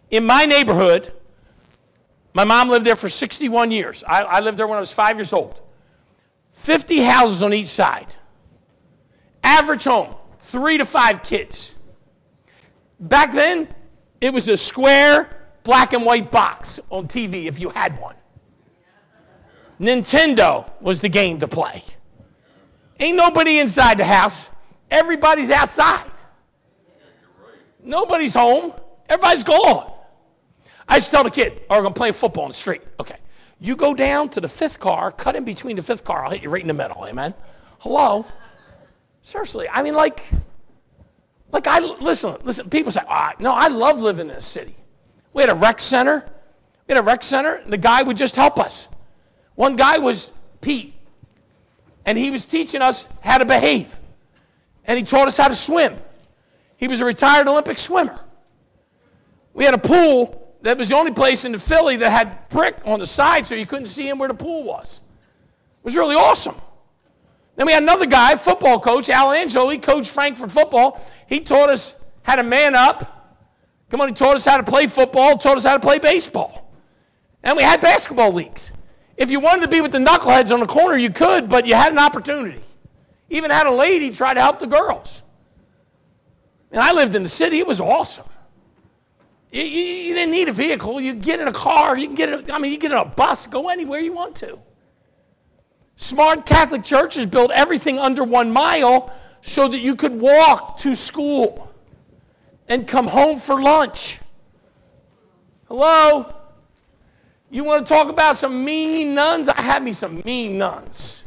[0.09, 1.11] In my neighborhood,
[2.33, 4.03] my mom lived there for 61 years.
[4.07, 5.61] I, I lived there when I was five years old.
[6.53, 8.15] 50 houses on each side.
[9.43, 11.77] Average home, three to five kids.
[12.99, 13.67] Back then,
[14.21, 18.15] it was a square black and white box on TV if you had one.
[19.79, 21.83] Nintendo was the game to play.
[22.99, 24.49] Ain't nobody inside the house.
[24.89, 26.09] Everybody's outside.
[27.81, 28.71] Nobody's home.
[29.13, 29.91] Everybody's gone.
[30.87, 32.81] I just tell the kid, oh, we're going to play football in the street.
[32.99, 33.17] Okay.
[33.59, 36.41] You go down to the fifth car, cut in between the fifth car, I'll hit
[36.41, 37.05] you right in the middle.
[37.05, 37.35] Amen.
[37.79, 38.25] Hello?
[39.21, 39.67] Seriously.
[39.71, 40.23] I mean, like,
[41.51, 44.75] like I, listen, listen, people say, oh, no, I love living in a city.
[45.31, 46.27] We had a rec center.
[46.87, 48.89] We had a rec center, and the guy would just help us.
[49.53, 50.95] One guy was Pete,
[52.03, 53.95] and he was teaching us how to behave,
[54.85, 55.93] and he taught us how to swim.
[56.77, 58.19] He was a retired Olympic swimmer.
[59.53, 62.77] We had a pool that was the only place in the Philly that had brick
[62.85, 65.01] on the side so you couldn't see in where the pool was.
[65.79, 66.55] It was really awesome.
[67.55, 69.69] Then we had another guy, football coach, Al Angelo.
[69.69, 70.99] He coached Frankford football.
[71.27, 73.37] He taught us how to man up.
[73.89, 76.73] Come on, he taught us how to play football, taught us how to play baseball.
[77.43, 78.71] And we had basketball leagues.
[79.17, 81.75] If you wanted to be with the knuckleheads on the corner, you could, but you
[81.75, 82.61] had an opportunity.
[83.29, 85.21] Even had a lady try to help the girls.
[86.71, 88.25] And I lived in the city, it was awesome.
[89.53, 90.99] You, you, you didn't need a vehicle.
[90.99, 93.05] You get in a car, you can get in, I mean, you get in a
[93.05, 94.57] bus, go anywhere you want to.
[95.95, 101.71] Smart Catholic churches built everything under one mile so that you could walk to school
[102.67, 104.19] and come home for lunch.
[105.67, 106.33] Hello?
[107.51, 109.49] You want to talk about some mean nuns?
[109.49, 111.25] I had me some mean nuns.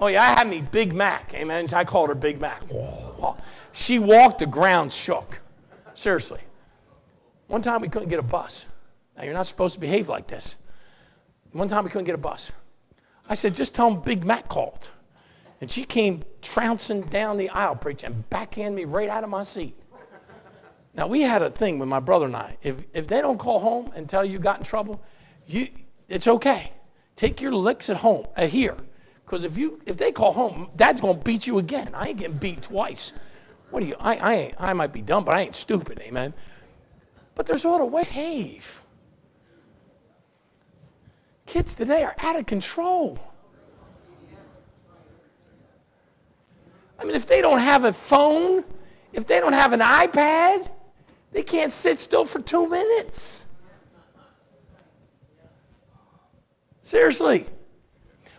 [0.00, 1.34] Oh, yeah, I had me Big Mac.
[1.34, 1.66] Amen.
[1.74, 2.62] I called her Big Mac.
[3.72, 5.42] She walked, the ground shook.
[5.92, 6.40] Seriously.
[7.52, 8.66] One time we couldn't get a bus.
[9.14, 10.56] Now, you're not supposed to behave like this.
[11.50, 12.50] One time we couldn't get a bus.
[13.28, 14.88] I said, just tell them Big Mac called.
[15.60, 19.42] And she came trouncing down the aisle, preaching, and backhanded me right out of my
[19.42, 19.74] seat.
[20.94, 22.56] Now, we had a thing with my brother and I.
[22.62, 25.02] If, if they don't call home and tell you got in trouble,
[25.46, 25.66] you,
[26.08, 26.72] it's okay.
[27.16, 28.78] Take your licks at home, at here.
[29.26, 31.90] Because if, you, if they call home, dad's going to beat you again.
[31.92, 33.12] I ain't getting beat twice.
[33.68, 36.32] What do you, I, I, ain't, I might be dumb, but I ain't stupid, amen.
[37.34, 38.82] But there's all to behave.
[41.46, 43.18] Kids today are out of control.
[46.98, 48.64] I mean, if they don't have a phone,
[49.12, 50.70] if they don't have an iPad,
[51.32, 53.46] they can't sit still for two minutes.
[56.80, 57.46] Seriously.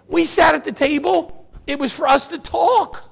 [0.07, 3.09] We sat at the table, it was for us to talk.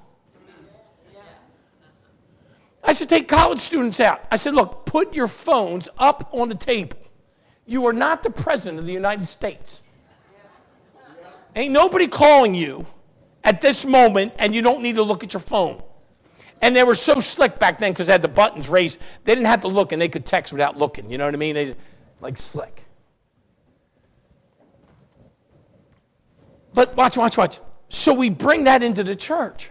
[2.84, 4.26] I said, take college students out.
[4.32, 6.98] I said, look, put your phones up on the table.
[7.66, 9.84] You are not the president of the United States.
[11.56, 12.86] Ain't nobody calling you
[13.44, 15.82] at this moment, and you don't need to look at your phone.
[16.62, 19.02] And they were so slick back then because they had the buttons raised.
[19.24, 21.10] They didn't have to look, and they could text without looking.
[21.10, 21.56] You know what I mean?
[21.56, 21.76] They
[22.20, 22.86] like slick.
[26.74, 27.60] But watch, watch, watch.
[27.90, 29.70] So we bring that into the church.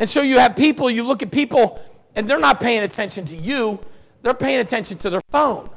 [0.00, 1.78] And so you have people, you look at people,
[2.16, 3.78] and they're not paying attention to you,
[4.22, 5.68] they're paying attention to their phone.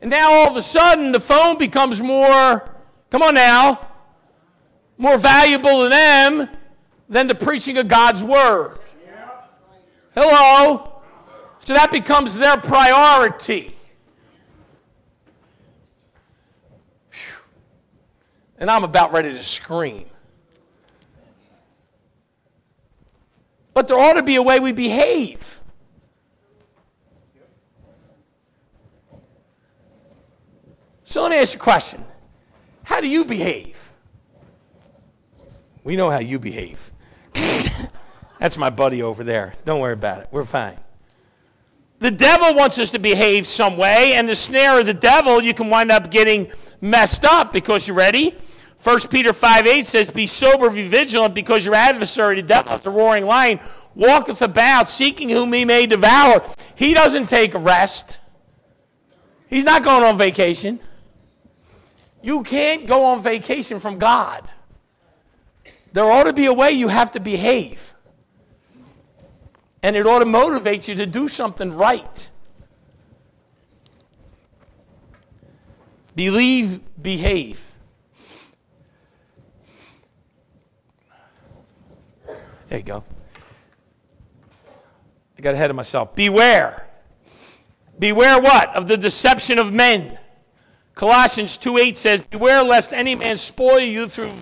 [0.00, 2.74] And now all of a sudden, the phone becomes more,
[3.08, 3.86] come on now,
[4.96, 6.48] more valuable to them
[7.08, 8.80] than the preaching of God's word.
[10.12, 11.02] Hello?
[11.60, 13.76] So that becomes their priority.
[18.58, 20.06] And I'm about ready to scream.
[23.78, 25.60] But there ought to be a way we behave.
[31.04, 32.04] So let me ask you a question
[32.82, 33.92] How do you behave?
[35.84, 36.90] We know how you behave.
[38.40, 39.54] That's my buddy over there.
[39.64, 40.28] Don't worry about it.
[40.32, 40.80] We're fine.
[42.00, 45.54] The devil wants us to behave some way, and the snare of the devil, you
[45.54, 48.34] can wind up getting messed up because you're ready?
[48.82, 52.90] 1 Peter 5 8 says, Be sober, be vigilant, because your adversary, the devil, the
[52.90, 53.58] roaring lion,
[53.94, 56.44] walketh about, seeking whom he may devour.
[56.76, 58.20] He doesn't take rest.
[59.48, 60.78] He's not going on vacation.
[62.22, 64.48] You can't go on vacation from God.
[65.92, 67.94] There ought to be a way you have to behave.
[69.82, 72.30] And it ought to motivate you to do something right.
[76.14, 77.67] Believe, behave.
[82.68, 83.04] There you go.
[85.38, 86.14] I got ahead of myself.
[86.14, 86.88] Beware.
[87.98, 88.74] Beware what?
[88.74, 90.18] Of the deception of men.
[90.94, 94.32] Colossians 2:8 says, Beware lest any man spoil you through,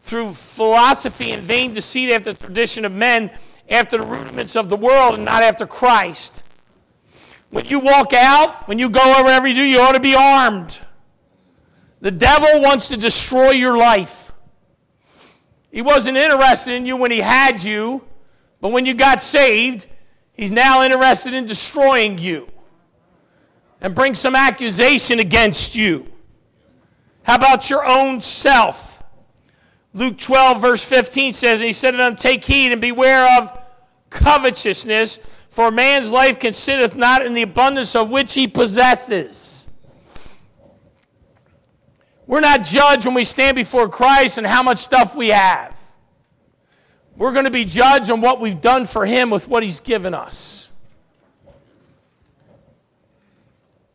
[0.00, 3.30] through philosophy and vain deceit after the tradition of men,
[3.70, 6.42] after the rudiments of the world, and not after Christ.
[7.50, 10.80] When you walk out, when you go wherever you do, you ought to be armed.
[12.00, 14.31] The devil wants to destroy your life.
[15.72, 18.04] He wasn't interested in you when he had you,
[18.60, 19.86] but when you got saved,
[20.34, 22.48] he's now interested in destroying you
[23.80, 26.06] and bring some accusation against you.
[27.22, 29.02] How about your own self?
[29.94, 33.58] Luke 12, verse 15 says, And he said unto them, Take heed and beware of
[34.10, 35.16] covetousness,
[35.48, 39.68] for man's life consisteth not in the abundance of which he possesses.
[42.32, 45.78] We're not judged when we stand before Christ and how much stuff we have.
[47.14, 50.14] We're going to be judged on what we've done for Him with what He's given
[50.14, 50.72] us.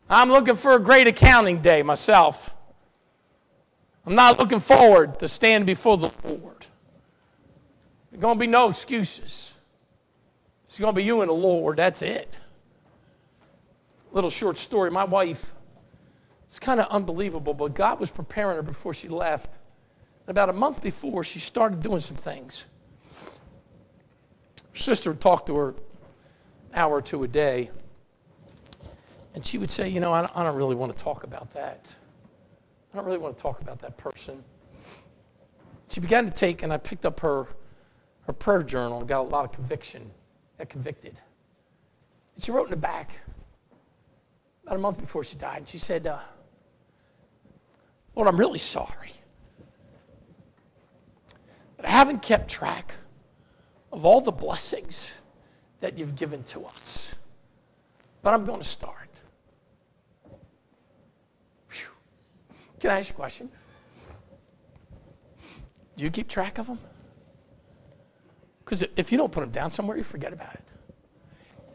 [0.08, 2.54] I'm looking for a great accounting day myself.
[4.06, 6.66] I'm not looking forward to stand before the Lord.
[8.12, 9.58] There's going to be no excuses.
[10.62, 11.78] It's going to be you and the Lord.
[11.78, 12.36] That's it.
[14.12, 14.92] Little short story.
[14.92, 15.54] My wife,
[16.48, 19.58] it's kind of unbelievable, but God was preparing her before she left.
[20.26, 22.66] And about a month before, she started doing some things.
[24.72, 25.74] Her sister would talk to her an
[26.74, 27.70] hour or two a day.
[29.34, 31.94] And she would say, You know, I don't really want to talk about that.
[32.92, 34.42] I don't really want to talk about that person.
[35.90, 37.46] She began to take, and I picked up her,
[38.22, 40.10] her prayer journal and got a lot of conviction,
[40.56, 41.20] got convicted.
[42.34, 43.20] And she wrote in the back,
[44.64, 46.18] about a month before she died, and she said, uh,
[48.18, 49.12] Lord, I'm really sorry
[51.76, 52.96] But I haven't kept track
[53.92, 55.22] of all the blessings
[55.78, 57.14] that you've given to us.
[58.20, 59.22] But I'm going to start.
[62.80, 63.48] Can I ask you a question?
[65.96, 66.80] Do you keep track of them?
[68.64, 70.64] Because if you don't put them down somewhere, you forget about it.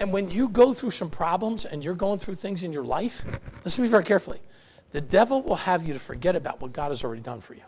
[0.02, 3.26] And when you go through some problems and you're going through things in your life,
[3.64, 4.42] listen to me very carefully.
[4.94, 7.64] The devil will have you to forget about what God has already done for you.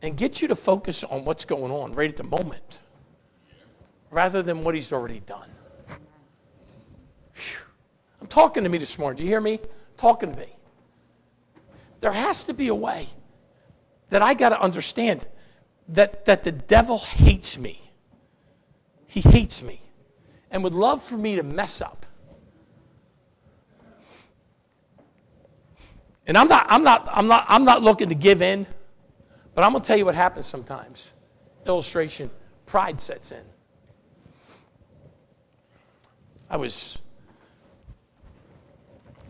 [0.00, 2.80] And get you to focus on what's going on right at the moment
[4.10, 5.50] rather than what he's already done.
[7.34, 7.66] Whew.
[8.22, 9.18] I'm talking to me this morning.
[9.18, 9.60] Do you hear me?
[9.98, 10.56] Talking to me.
[12.00, 13.08] There has to be a way
[14.08, 15.26] that I got to understand
[15.88, 17.92] that, that the devil hates me.
[19.06, 19.82] He hates me
[20.50, 22.03] and would love for me to mess up.
[26.26, 28.66] And I'm not, I'm not, I'm not, I'm not looking to give in,
[29.54, 31.12] but I'm to tell you what happens sometimes.
[31.66, 32.30] Illustration
[32.66, 33.42] pride sets in.
[36.48, 37.02] I was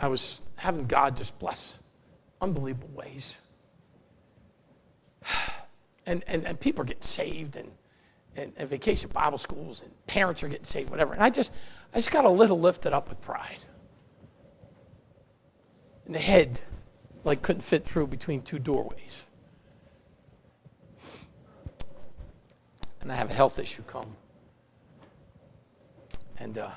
[0.01, 1.80] I was having God just bless
[2.40, 3.38] unbelievable ways.
[6.07, 7.72] And, and, and people are getting saved and,
[8.36, 11.14] and, and vacation Bible schools and parents are getting saved, whatever.
[11.14, 11.51] And I just,
[11.95, 13.64] I just got a little lifted up with pride.
[16.05, 16.61] And the head
[17.25, 19.27] like couldn't fit through between two doorways.
[23.01, 24.16] And I have a health issue come.
[26.39, 26.70] And uh,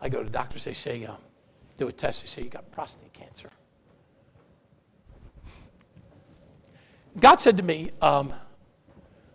[0.00, 1.16] I go to the doctors, they say, um,
[1.76, 3.50] do a test, they say you got prostate cancer.
[7.18, 8.32] God said to me, um,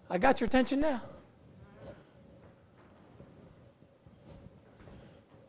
[0.10, 1.02] I got your attention now.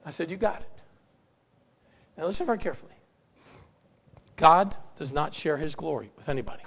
[0.05, 0.71] I said, You got it.
[2.17, 2.96] Now listen very carefully.
[4.37, 6.63] God does not share his glory with anybody.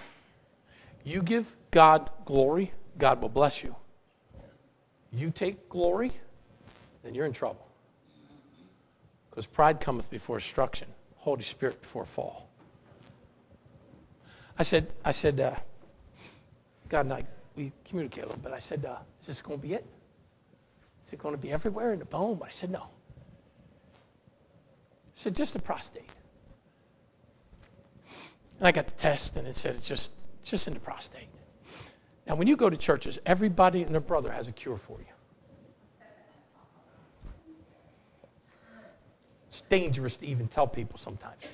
[1.03, 3.75] You give God glory, God will bless you.
[5.11, 6.11] You take glory,
[7.03, 7.65] then you're in trouble.
[9.29, 12.49] Because pride cometh before destruction, Holy Spirit before fall.
[14.57, 15.55] I said, I said, uh,
[16.89, 17.23] God and I,
[17.55, 18.51] we communicate a little bit.
[18.51, 19.85] I said, uh, is this going to be it?
[21.01, 22.41] Is it going to be everywhere in the bone?
[22.43, 22.81] I said, no.
[22.81, 22.87] I
[25.13, 26.09] said, just the prostate.
[28.59, 30.11] And I got the test, and it said it's just,
[30.43, 31.27] just in the prostate.
[32.27, 36.05] Now, when you go to churches, everybody and their brother has a cure for you.
[39.47, 41.49] It's dangerous to even tell people sometimes.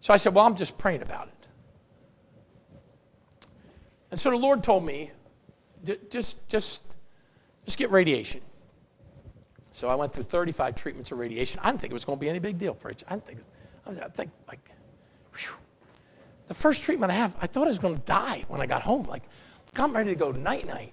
[0.00, 1.34] So I said, Well, I'm just praying about it.
[4.10, 5.10] And so the Lord told me,
[5.84, 6.96] just, just,
[7.66, 8.40] just get radiation.
[9.72, 11.60] So I went through 35 treatments of radiation.
[11.62, 13.04] I didn't think it was going to be any big deal, preacher.
[13.10, 13.40] I didn't think,
[13.86, 14.70] I think like,
[15.38, 15.56] whew.
[16.46, 18.82] the first treatment I have, I thought I was going to die when I got
[18.82, 19.06] home.
[19.06, 19.22] Like,
[19.78, 20.92] I'm ready to go night night.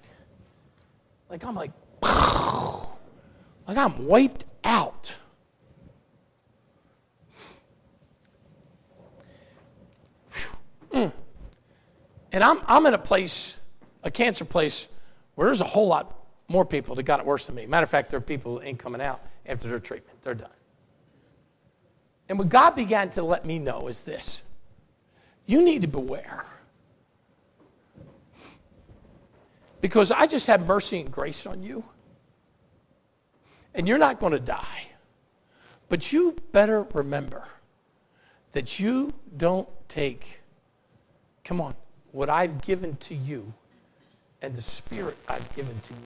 [1.30, 1.72] Like I'm like,
[2.02, 5.16] like I'm wiped out.
[10.92, 11.12] Mm.
[12.32, 13.58] And I'm, I'm in a place,
[14.04, 14.88] a cancer place,
[15.34, 16.16] where there's a whole lot
[16.46, 17.66] more people that got it worse than me.
[17.66, 20.22] Matter of fact, there are people who ain't coming out after their treatment.
[20.22, 20.50] They're done.
[22.28, 24.42] And what God began to let me know is this
[25.46, 26.46] you need to beware.
[29.80, 31.84] Because I just have mercy and grace on you
[33.74, 34.86] and you're not going to die.
[35.88, 37.46] But you better remember
[38.52, 40.40] that you don't take,
[41.42, 41.74] come on,
[42.12, 43.52] what I've given to you
[44.40, 46.00] and the spirit I've given to you.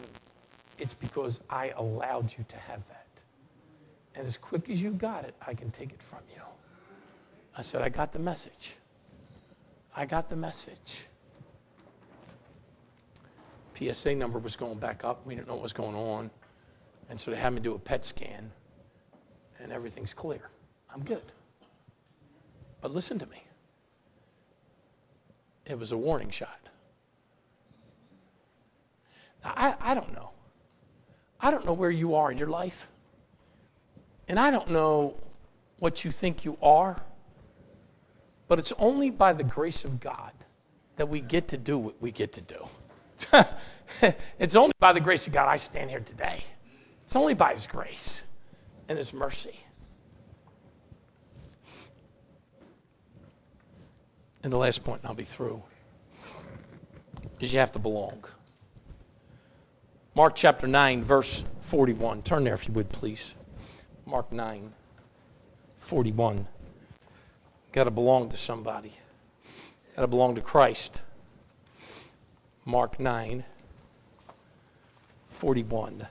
[0.78, 3.06] It's because I allowed you to have that.
[4.18, 6.42] And as quick as you got it, I can take it from you.
[7.56, 8.74] I said, I got the message.
[9.94, 11.06] I got the message.
[13.74, 15.24] PSA number was going back up.
[15.24, 16.32] We didn't know what was going on.
[17.08, 18.50] And so they had me do a PET scan,
[19.60, 20.50] and everything's clear.
[20.92, 21.22] I'm good.
[22.80, 23.44] But listen to me.
[25.64, 26.58] It was a warning shot.
[29.44, 30.32] Now, I, I don't know.
[31.40, 32.90] I don't know where you are in your life.
[34.28, 35.14] And I don't know
[35.78, 37.00] what you think you are.
[38.46, 40.32] But it's only by the grace of God
[40.96, 42.66] that we get to do what we get to do.
[44.38, 46.42] it's only by the grace of God I stand here today.
[47.02, 48.24] It's only by His grace
[48.88, 49.60] and His mercy.
[54.42, 55.62] And the last point, I'll be through,
[57.40, 58.24] is you have to belong.
[60.14, 62.22] Mark chapter 9, verse 41.
[62.22, 63.37] Turn there if you would, please.
[64.08, 64.72] Mark 9,
[65.76, 66.46] 41.
[67.72, 68.92] Got to belong to somebody.
[69.94, 71.02] Got to belong to Christ.
[72.64, 73.44] Mark 9,
[75.26, 76.06] 41.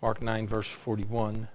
[0.00, 1.48] Mark 9, verse 41.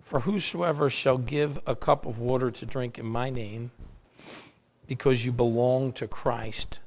[0.00, 3.72] For whosoever shall give a cup of water to drink in my name,
[4.86, 6.78] because you belong to Christ,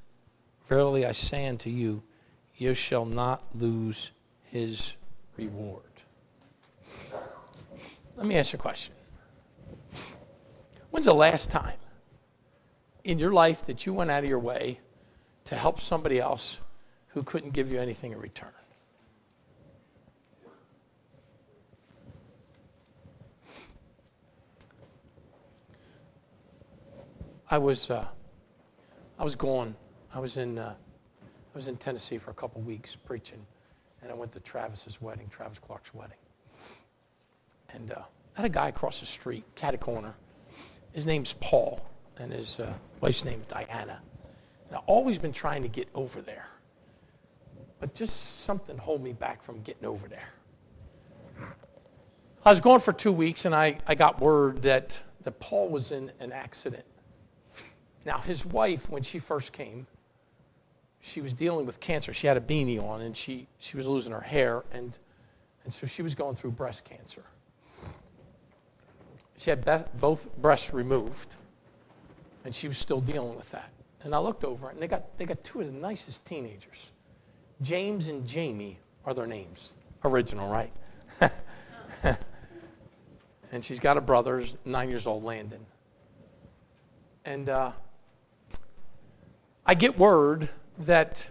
[0.67, 2.03] verily I say unto you,
[2.55, 4.11] you shall not lose
[4.43, 4.97] his
[5.37, 5.83] reward.
[8.15, 8.93] Let me ask you a question.
[10.91, 11.77] When's the last time
[13.03, 14.79] in your life that you went out of your way
[15.45, 16.61] to help somebody else
[17.09, 18.51] who couldn't give you anything in return?
[27.49, 28.05] I was, uh,
[29.17, 29.75] I was gone.
[30.17, 33.45] I was in, uh, I was in Tennessee for a couple weeks preaching,
[34.01, 36.17] and I went to Travis's wedding, Travis Clark's wedding.
[37.69, 37.99] And uh,
[38.35, 40.15] I had a guy across the street, catty corner.
[40.91, 41.87] His name's Paul,
[42.17, 44.01] and his uh, wife's name is Diana.
[44.67, 46.49] And I've always been trying to get over there,
[47.79, 50.29] but just something hold me back from getting over there.
[52.43, 55.91] I was gone for two weeks, and I, I got word that, that Paul was
[55.91, 56.85] in an accident
[58.07, 59.85] now, his wife, when she first came,
[60.99, 62.13] she was dealing with cancer.
[62.13, 64.97] She had a beanie on and she, she was losing her hair, and,
[65.63, 67.23] and so she was going through breast cancer.
[69.37, 69.63] She had
[69.99, 71.35] both breasts removed,
[72.43, 73.71] and she was still dealing with that.
[74.03, 76.91] And I looked over, and they got, they got two of the nicest teenagers.
[77.61, 79.75] James and Jamie are their names.
[80.03, 80.71] Original, right?
[83.51, 85.65] and she's got a brother, nine years old, Landon.
[87.25, 87.71] And uh,
[89.65, 90.49] I get word
[90.79, 91.29] that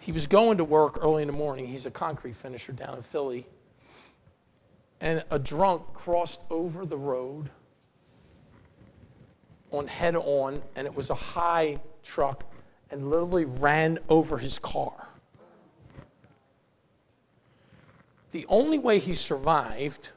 [0.00, 1.66] he was going to work early in the morning.
[1.66, 3.46] He's a concrete finisher down in Philly.
[5.00, 7.50] And a drunk crossed over the road
[9.70, 12.44] on head on, and it was a high truck,
[12.90, 15.08] and literally ran over his car.
[18.30, 20.10] The only way he survived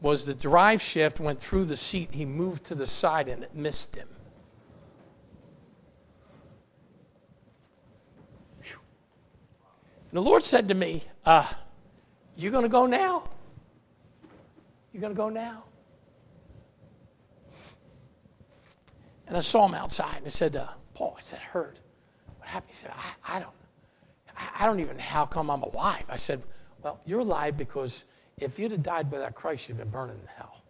[0.00, 2.14] was the drive shaft went through the seat.
[2.14, 4.08] He moved to the side and it missed him.
[10.14, 11.46] The Lord said to me, uh,
[12.36, 13.28] You going to go now?
[14.92, 15.64] You're going to go now?
[19.26, 21.80] And I saw him outside and I said, uh, Paul, I said, I heard.
[22.38, 22.70] What happened?
[22.70, 23.54] He said, I, I don't.
[24.58, 26.06] I, don't even know how come I'm alive.
[26.08, 26.42] I said,
[26.82, 28.04] Well, you're alive because
[28.36, 30.62] if you'd have died without Christ, you'd have been burning in hell.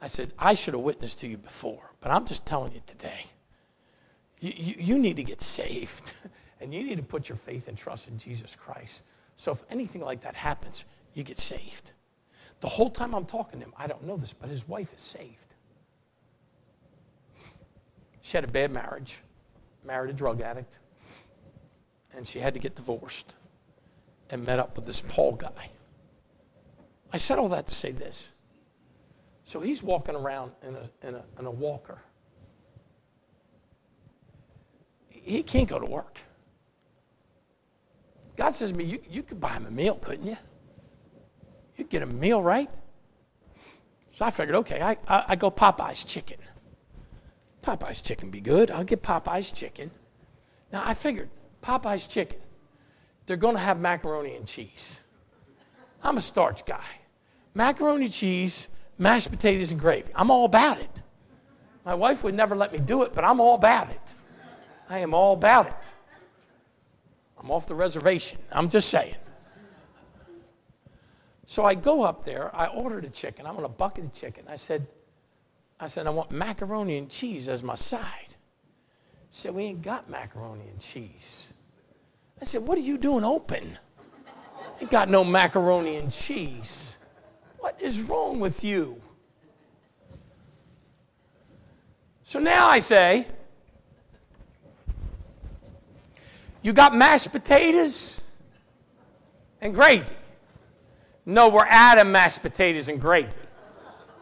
[0.00, 3.26] I said, I should have witnessed to you before, but I'm just telling you today.
[4.40, 6.14] You, you, you need to get saved.
[6.60, 9.02] And you need to put your faith and trust in Jesus Christ.
[9.34, 10.84] So if anything like that happens,
[11.14, 11.92] you get saved.
[12.60, 15.00] The whole time I'm talking to him, I don't know this, but his wife is
[15.00, 15.54] saved.
[18.22, 19.20] She had a bad marriage,
[19.84, 20.78] married a drug addict,
[22.16, 23.36] and she had to get divorced
[24.30, 25.70] and met up with this Paul guy.
[27.12, 28.32] I said all that to say this.
[29.44, 32.00] So he's walking around in a, in a, in a walker.
[35.08, 36.22] He can't go to work.
[38.36, 40.36] God says to me, you, you could buy him a meal, couldn't you?
[41.76, 42.70] You'd get a meal, right?
[44.12, 46.38] So I figured, okay, I, I, I go Popeye's chicken.
[47.62, 48.70] Popeye's chicken be good.
[48.70, 49.90] I'll get Popeye's chicken.
[50.72, 51.28] Now I figured,
[51.62, 52.38] Popeye's chicken,
[53.26, 55.02] they're going to have macaroni and cheese.
[56.02, 56.84] I'm a starch guy.
[57.54, 58.68] Macaroni, cheese,
[58.98, 60.10] mashed potatoes, and gravy.
[60.14, 61.02] I'm all about it.
[61.84, 64.14] My wife would never let me do it, but I'm all about it.
[64.88, 65.92] I am all about it.
[67.38, 68.38] I'm off the reservation.
[68.50, 69.16] I'm just saying.
[71.44, 73.46] So I go up there, I ordered a chicken.
[73.46, 74.44] I want a bucket of chicken.
[74.48, 74.88] I said,
[75.78, 78.34] I said, I want macaroni and cheese as my side.
[79.30, 81.52] She said, We ain't got macaroni and cheese.
[82.40, 83.78] I said, What are you doing open?
[84.80, 86.98] Ain't got no macaroni and cheese.
[87.58, 89.00] What is wrong with you?
[92.22, 93.26] So now I say,
[96.66, 98.24] you got mashed potatoes
[99.60, 100.16] and gravy.
[101.24, 103.40] No, we're out of mashed potatoes and gravy.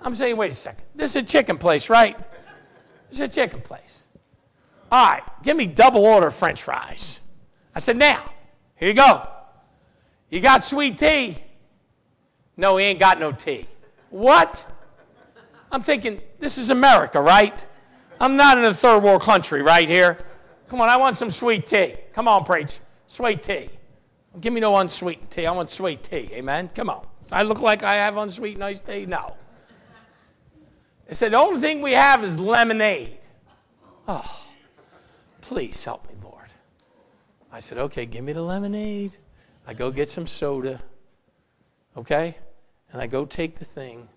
[0.02, 0.84] I'm saying, wait a second.
[0.94, 2.18] This is a chicken place, right?
[3.08, 4.04] This is a chicken place.
[4.92, 7.18] All right, give me double order french fries.
[7.74, 8.22] I said, now,
[8.76, 9.26] here you go.
[10.28, 11.38] You got sweet tea?
[12.58, 13.66] No, he ain't got no tea.
[14.10, 14.70] What?
[15.72, 17.64] I'm thinking, this is America, right?
[18.20, 20.18] I'm not in a third world country right here.
[20.74, 21.94] Come on, I want some sweet tea.
[22.12, 22.80] Come on, preach.
[23.06, 23.70] Sweet tea.
[24.40, 25.46] Give me no unsweet tea.
[25.46, 26.28] I want sweet tea.
[26.32, 26.68] Amen.
[26.68, 27.06] Come on.
[27.30, 29.06] I look like I have unsweet nice tea?
[29.06, 29.36] No.
[31.06, 33.20] They said, the only thing we have is lemonade.
[34.08, 34.44] Oh,
[35.40, 36.48] please help me, Lord.
[37.52, 39.16] I said, okay, give me the lemonade.
[39.68, 40.80] I go get some soda.
[41.96, 42.36] Okay?
[42.90, 44.08] And I go take the thing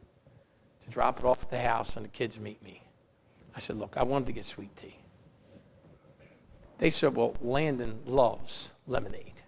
[0.80, 2.82] to drop it off at the house, and the kids meet me.
[3.56, 4.98] I said, look, I wanted to get sweet tea.
[6.78, 9.42] They said, well, Landon loves lemonade.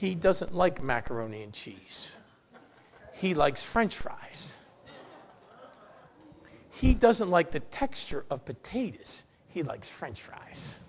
[0.00, 2.18] He doesn't like macaroni and cheese.
[3.14, 4.56] He likes french fries.
[6.70, 9.24] He doesn't like the texture of potatoes.
[9.48, 10.80] He likes french fries.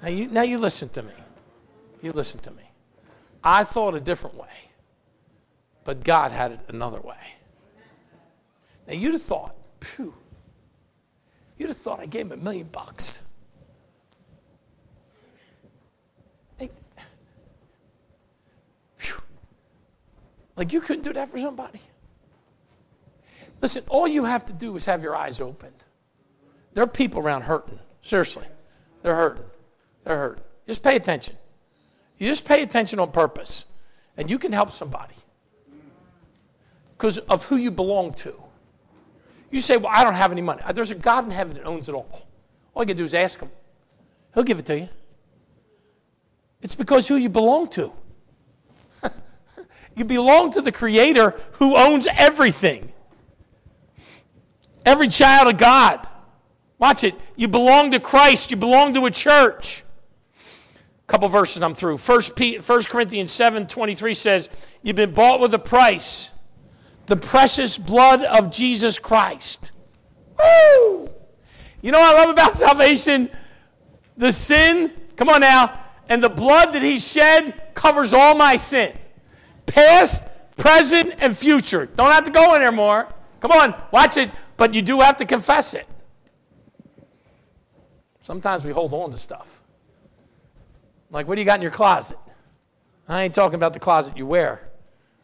[0.00, 1.14] Now you, now you listen to me.
[2.00, 2.62] You listen to me.
[3.42, 4.70] I thought a different way,
[5.84, 7.16] but God had it another way.
[8.86, 10.14] Now you'd have thought, phew,
[11.62, 13.22] you'd have thought I gave him a million bucks.
[20.56, 21.80] Like you couldn't do that for somebody.
[23.60, 25.86] Listen, all you have to do is have your eyes opened.
[26.74, 27.78] There are people around hurting.
[28.02, 28.46] Seriously.
[29.02, 29.44] They're hurting.
[30.04, 30.44] They're hurting.
[30.66, 31.36] Just pay attention.
[32.18, 33.64] You just pay attention on purpose,
[34.16, 35.14] and you can help somebody
[36.90, 38.34] because of who you belong to.
[39.52, 40.62] You say, Well, I don't have any money.
[40.64, 42.28] Uh, there's a God in heaven that owns it all.
[42.74, 43.50] All you can do is ask Him,
[44.34, 44.88] He'll give it to you.
[46.62, 47.92] It's because who you belong to.
[49.94, 52.94] You belong to the Creator who owns everything.
[54.86, 56.08] Every child of God.
[56.78, 57.14] Watch it.
[57.36, 58.50] You belong to Christ.
[58.50, 59.84] You belong to a church.
[60.34, 61.98] A couple verses I'm through.
[61.98, 62.20] 1,
[62.66, 64.48] 1 Corinthians 7 23 says,
[64.82, 66.31] You've been bought with a price,
[67.06, 69.72] the precious blood of Jesus Christ.
[70.38, 71.10] Woo!
[71.80, 73.30] You know what I love about salvation?
[74.16, 75.78] The sin, come on now,
[76.08, 78.96] and the blood that He shed covers all my sin
[79.66, 81.86] past, present, and future.
[81.86, 83.08] Don't have to go in there more.
[83.40, 85.86] Come on, watch it, but you do have to confess it.
[88.20, 89.62] Sometimes we hold on to stuff.
[91.10, 92.18] Like, what do you got in your closet?
[93.08, 94.70] I ain't talking about the closet you wear,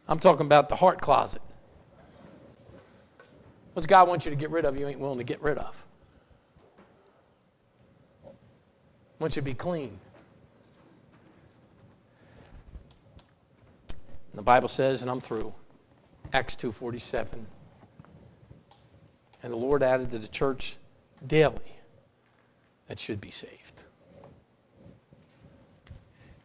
[0.08, 1.42] I'm talking about the heart closet.
[3.78, 5.86] What's God want you to get rid of you ain't willing to get rid of?
[9.20, 10.00] Want you to be clean.
[14.34, 15.54] the Bible says, and I'm through,
[16.32, 17.44] Acts 2.47,
[19.44, 20.76] and the Lord added to the church
[21.24, 21.76] daily
[22.88, 23.84] that should be saved.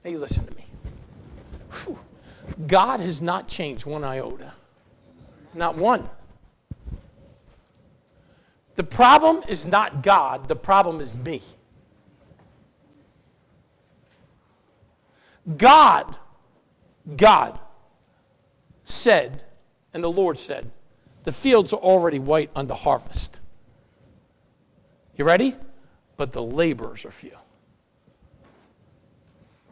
[0.05, 0.65] Now you listen to me.
[1.71, 1.97] Whew.
[2.67, 4.53] God has not changed one iota.
[5.55, 6.07] Not one.
[8.75, 11.41] The problem is not God, the problem is me.
[15.57, 16.17] God,
[17.17, 17.59] God
[18.83, 19.43] said,
[19.93, 20.71] and the Lord said,
[21.23, 23.39] the fields are already white unto harvest.
[25.15, 25.55] You ready?
[26.17, 27.37] But the laborers are few.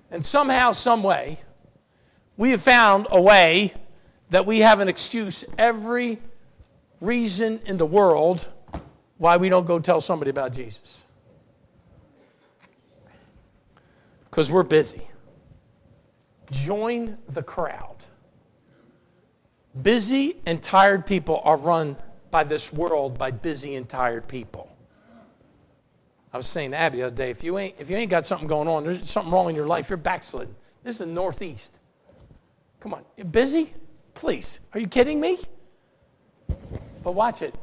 [0.09, 1.39] And somehow, some way,
[2.37, 3.73] we have found a way
[4.29, 6.19] that we have an excuse every
[6.99, 8.47] reason in the world
[9.21, 11.05] why we don't go tell somebody about Jesus.
[14.23, 15.03] Because we're busy.
[16.49, 17.97] Join the crowd.
[19.79, 21.97] Busy and tired people are run
[22.31, 24.75] by this world by busy and tired people.
[26.33, 28.25] I was saying to Abby the other day, if you ain't, if you ain't got
[28.25, 30.55] something going on, there's something wrong in your life, you're backsliding.
[30.81, 31.79] This is the Northeast.
[32.79, 33.75] Come on, you're busy?
[34.15, 34.61] Please.
[34.73, 35.37] Are you kidding me?
[37.03, 37.53] But watch it.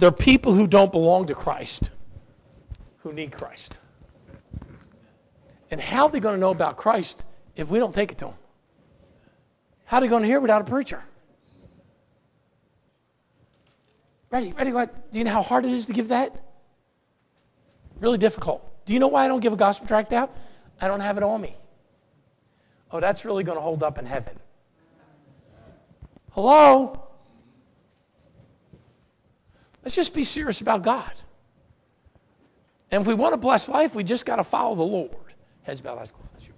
[0.00, 1.90] There are people who don't belong to Christ
[3.00, 3.78] who need Christ.
[5.70, 7.22] And how are they going to know about Christ
[7.54, 8.34] if we don't take it to them?
[9.84, 11.02] How are they going to hear without a preacher?
[14.30, 15.12] Ready, ready, what?
[15.12, 16.46] Do you know how hard it is to give that?
[17.98, 18.66] Really difficult.
[18.86, 20.34] Do you know why I don't give a gospel tract out?
[20.80, 21.54] I don't have it on me.
[22.90, 24.38] Oh, that's really going to hold up in heaven.
[26.32, 27.09] Hello?
[29.82, 31.12] Let's just be serious about God.
[32.90, 35.34] And if we want a blessed life, we just got to follow the Lord.
[35.62, 36.49] Heads bowed, eyes closed.